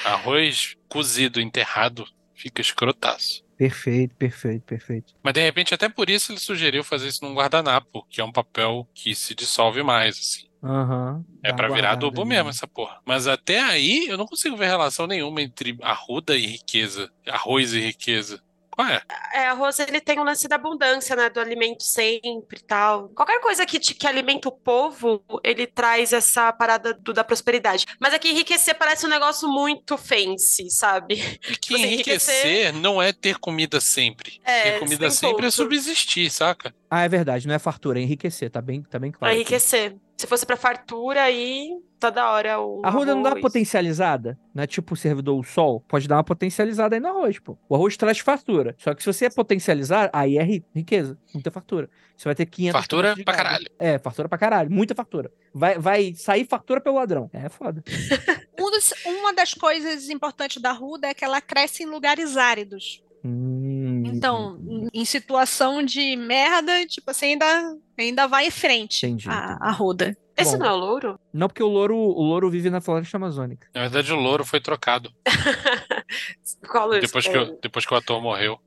[0.05, 3.45] Arroz cozido, enterrado, fica escrotaço.
[3.57, 5.15] Perfeito, perfeito, perfeito.
[5.23, 8.33] Mas de repente, até por isso ele sugeriu fazer isso num guardanapo, que é um
[8.33, 10.49] papel que se dissolve mais, assim.
[10.63, 11.25] Aham.
[11.43, 12.31] É uma virar adubo ali.
[12.31, 12.99] mesmo essa porra.
[13.05, 17.81] Mas até aí eu não consigo ver relação nenhuma entre arruda e riqueza, arroz e
[17.81, 18.43] riqueza.
[18.75, 19.01] Qual é?
[19.33, 21.31] É, arroz ele tem um lance da abundância, né?
[21.31, 23.09] Do alimento sempre e tal.
[23.11, 27.87] Qualquer coisa que, te- que alimenta o povo, ele traz essa parada do- da prosperidade.
[28.01, 31.15] Mas aqui enriquecer parece um negócio muito fancy, sabe?
[31.49, 34.41] E que assim, enriquecer não é ter comida sempre.
[34.45, 35.53] É, ter comida sempre é ponto.
[35.53, 36.75] subsistir, saca?
[36.97, 39.33] Ah, é verdade, não é fartura, é enriquecer, tá bem, tá bem Pra claro.
[39.35, 39.41] aqui.
[39.43, 39.97] enriquecer.
[40.17, 44.65] Se fosse pra fartura, aí toda hora o A arruda não dá uma potencializada, né?
[44.65, 47.59] Tipo o servidor o sol, pode dar uma potencializada aí no arroz, pô.
[47.69, 48.77] O arroz traz fartura.
[48.79, 51.91] Só que se você potencializar, aí é ri- riqueza, muita fartura.
[52.17, 53.67] Você vai ter 500 Fartura pra caralho.
[53.77, 55.33] É, fartura pra caralho, muita fartura.
[55.53, 57.29] Vai, vai sair fartura pelo ladrão.
[57.33, 57.83] É foda.
[58.57, 63.03] Um dos- uma das coisas importantes da ruda é que ela cresce em lugares áridos.
[63.25, 69.29] Hum, Então, em- em situação de merda, tipo assim, ainda, ainda vai em frente Entendi,
[69.31, 69.59] a, entendi.
[69.63, 70.17] a ruda.
[70.37, 70.65] Esse Bom.
[70.65, 71.21] não é o louro?
[71.33, 73.69] Não, porque o louro, o louro vive na floresta amazônica.
[73.73, 75.11] Na verdade, o louro foi trocado.
[77.01, 78.59] Depois que, o- depois que o ator morreu.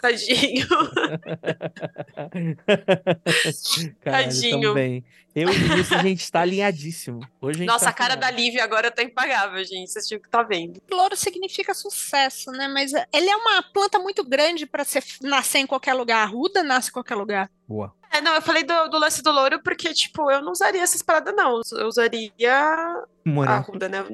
[0.00, 0.66] Tadinho.
[4.00, 4.60] Caralho, Tadinho.
[4.68, 5.04] também.
[5.34, 7.20] Eu e o Vinícius, a gente está alinhadíssimo.
[7.40, 8.30] Hoje a gente Nossa, tá a cara da.
[8.30, 9.90] Lívia agora tá impagável, gente.
[9.90, 10.80] Vocês tinham que estar vendo.
[10.90, 12.68] Louro significa sucesso, né?
[12.68, 14.84] Mas ele é uma planta muito grande para
[15.22, 16.22] nascer em qualquer lugar.
[16.22, 17.50] A ruda nasce em qualquer lugar.
[17.68, 17.94] Boa.
[18.10, 21.02] É, não, eu falei do, do lance do louro porque, tipo, eu não usaria essas
[21.02, 21.60] paradas, não.
[21.72, 23.72] Eu usaria a Morango.
[23.72, 24.04] ruda, né?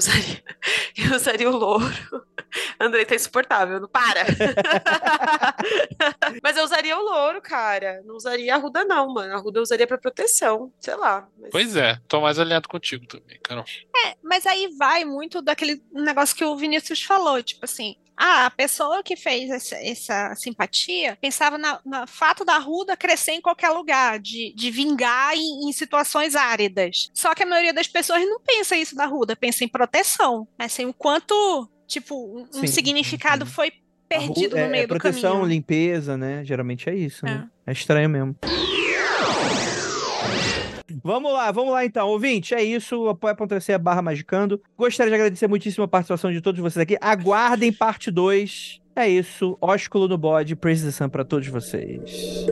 [0.00, 0.42] Eu usaria,
[1.10, 2.26] eu usaria o louro.
[2.80, 4.24] Andrei tá insuportável, não para.
[6.42, 8.02] Mas eu usaria o louro, cara.
[8.04, 9.34] Não usaria a ruda, não, mano.
[9.34, 11.28] A ruda eu usaria pra proteção, sei lá.
[11.38, 13.64] Mas- Pois é, tô mais alinhado contigo também, Carol.
[14.06, 18.50] É, mas aí vai muito daquele negócio que o Vinícius falou, tipo assim, ah, a
[18.50, 23.70] pessoa que fez essa, essa simpatia pensava na- no fato da ruda crescer em qualquer
[23.70, 27.08] lugar, de, de vingar em, em situações áridas.
[27.14, 30.84] Só que a maioria das pessoas não pensa isso da ruda, pensa em proteção, assim,
[30.84, 33.52] o quanto, tipo, um, Sim, significado sim.
[33.52, 35.48] foi A ru- perdido é, no meio é do proteção, caminho.
[35.48, 36.44] limpeza, né?
[36.44, 37.48] Geralmente é isso, né?
[37.66, 38.36] É estranho mesmo.
[41.02, 42.08] Vamos lá, vamos lá então.
[42.08, 43.08] Ouvinte, é isso.
[43.08, 44.60] Apoia.se barra magicando.
[44.76, 46.96] Gostaria de agradecer muitíssimo a participação de todos vocês aqui.
[47.00, 48.80] Aguardem parte 2.
[48.96, 49.56] É isso.
[49.60, 50.56] Ósculo no bode.
[50.56, 52.46] Praise the Sun pra todos vocês.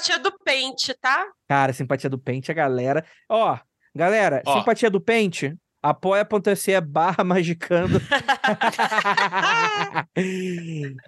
[0.00, 1.26] Simpatia do pente, tá?
[1.48, 3.04] Cara, simpatia do Pente, a galera.
[3.28, 3.56] Ó,
[3.94, 4.58] galera, Ó.
[4.58, 5.54] simpatia do Pente.
[5.80, 8.00] Apoia.se barra magicando.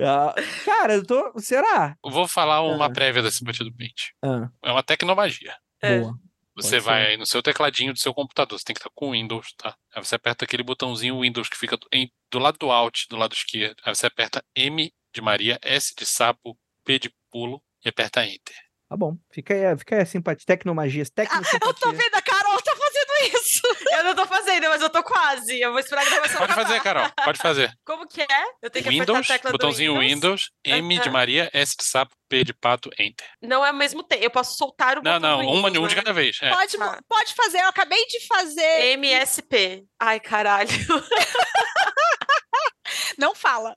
[0.00, 0.34] Ah,
[0.64, 1.32] Cara, eu tô.
[1.38, 1.96] Será?
[2.04, 2.90] Eu vou falar uma Ah.
[2.92, 4.14] prévia da simpatia do pente.
[4.22, 5.54] Ah, É uma tecnomagia.
[5.82, 6.00] É.
[6.00, 6.14] boa.
[6.56, 7.08] Você Pode vai ser.
[7.10, 9.74] aí no seu tecladinho do seu computador, você tem que estar com o Windows, tá?
[9.94, 13.32] Aí você aperta aquele botãozinho Windows que fica em- do lado do Alt, do lado
[13.34, 13.76] esquerdo.
[13.84, 18.56] Aí você aperta M de Maria, S de sapo, P de pulo e aperta Enter.
[18.90, 19.16] Tá bom.
[19.30, 20.44] Fica aí, fica aí a simpatia.
[20.44, 21.92] Tecnomagias, Ah, eu tô tecnosimpatia.
[21.92, 23.62] vendo a Carol tá fazendo isso.
[24.00, 25.60] Eu não tô fazendo, mas eu tô quase.
[25.60, 27.72] Eu vou esperar a gravação Pode fazer, Carol, pode fazer.
[27.84, 28.26] Como que é?
[28.62, 31.10] Eu tenho que apertar Windows, a tecla botãozinho do Windows, M de.
[31.10, 33.26] Maria, S de sapo, P de pato, Enter.
[33.42, 34.24] Não é ao mesmo tempo.
[34.24, 36.02] Eu posso soltar o Não, botão não, do uma, Windows, um de né?
[36.02, 36.38] cada vez.
[36.42, 36.50] É.
[36.50, 36.98] Pode, Tá.
[37.08, 38.96] pode fazer, eu acabei de fazer.
[38.96, 39.84] MSP.
[40.00, 40.70] Ai, caralho.
[43.18, 43.76] Não fala.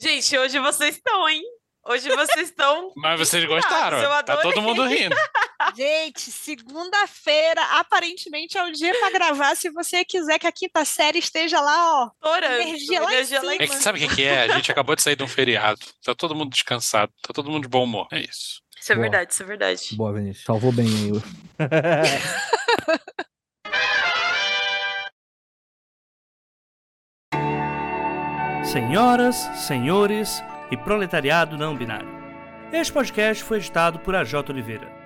[0.00, 1.42] Gente, hoje vocês estão, hein?
[1.86, 2.92] Hoje vocês estão.
[2.96, 3.98] Mas vocês gostaram.
[3.98, 5.14] Eu tá todo mundo rindo.
[5.76, 9.54] Gente, segunda-feira, aparentemente é o dia para gravar.
[9.54, 12.10] Se você quiser que a quinta série esteja lá, ó.
[12.20, 14.44] Torando, energia lá, energia lá é que, sabe o que é?
[14.44, 15.80] A gente acabou de sair de um feriado.
[16.02, 17.12] Tá todo mundo descansado.
[17.22, 18.08] Tá todo mundo de bom humor.
[18.12, 18.62] É isso.
[18.80, 19.02] Isso é Boa.
[19.02, 19.96] verdade, isso é verdade.
[19.96, 20.44] Boa, Vinícius.
[20.44, 21.10] Salvou bem aí.
[28.64, 29.36] Senhoras,
[29.66, 30.42] senhores
[30.74, 32.08] e proletariado não binário.
[32.72, 35.03] Este podcast foi editado por AJ Oliveira.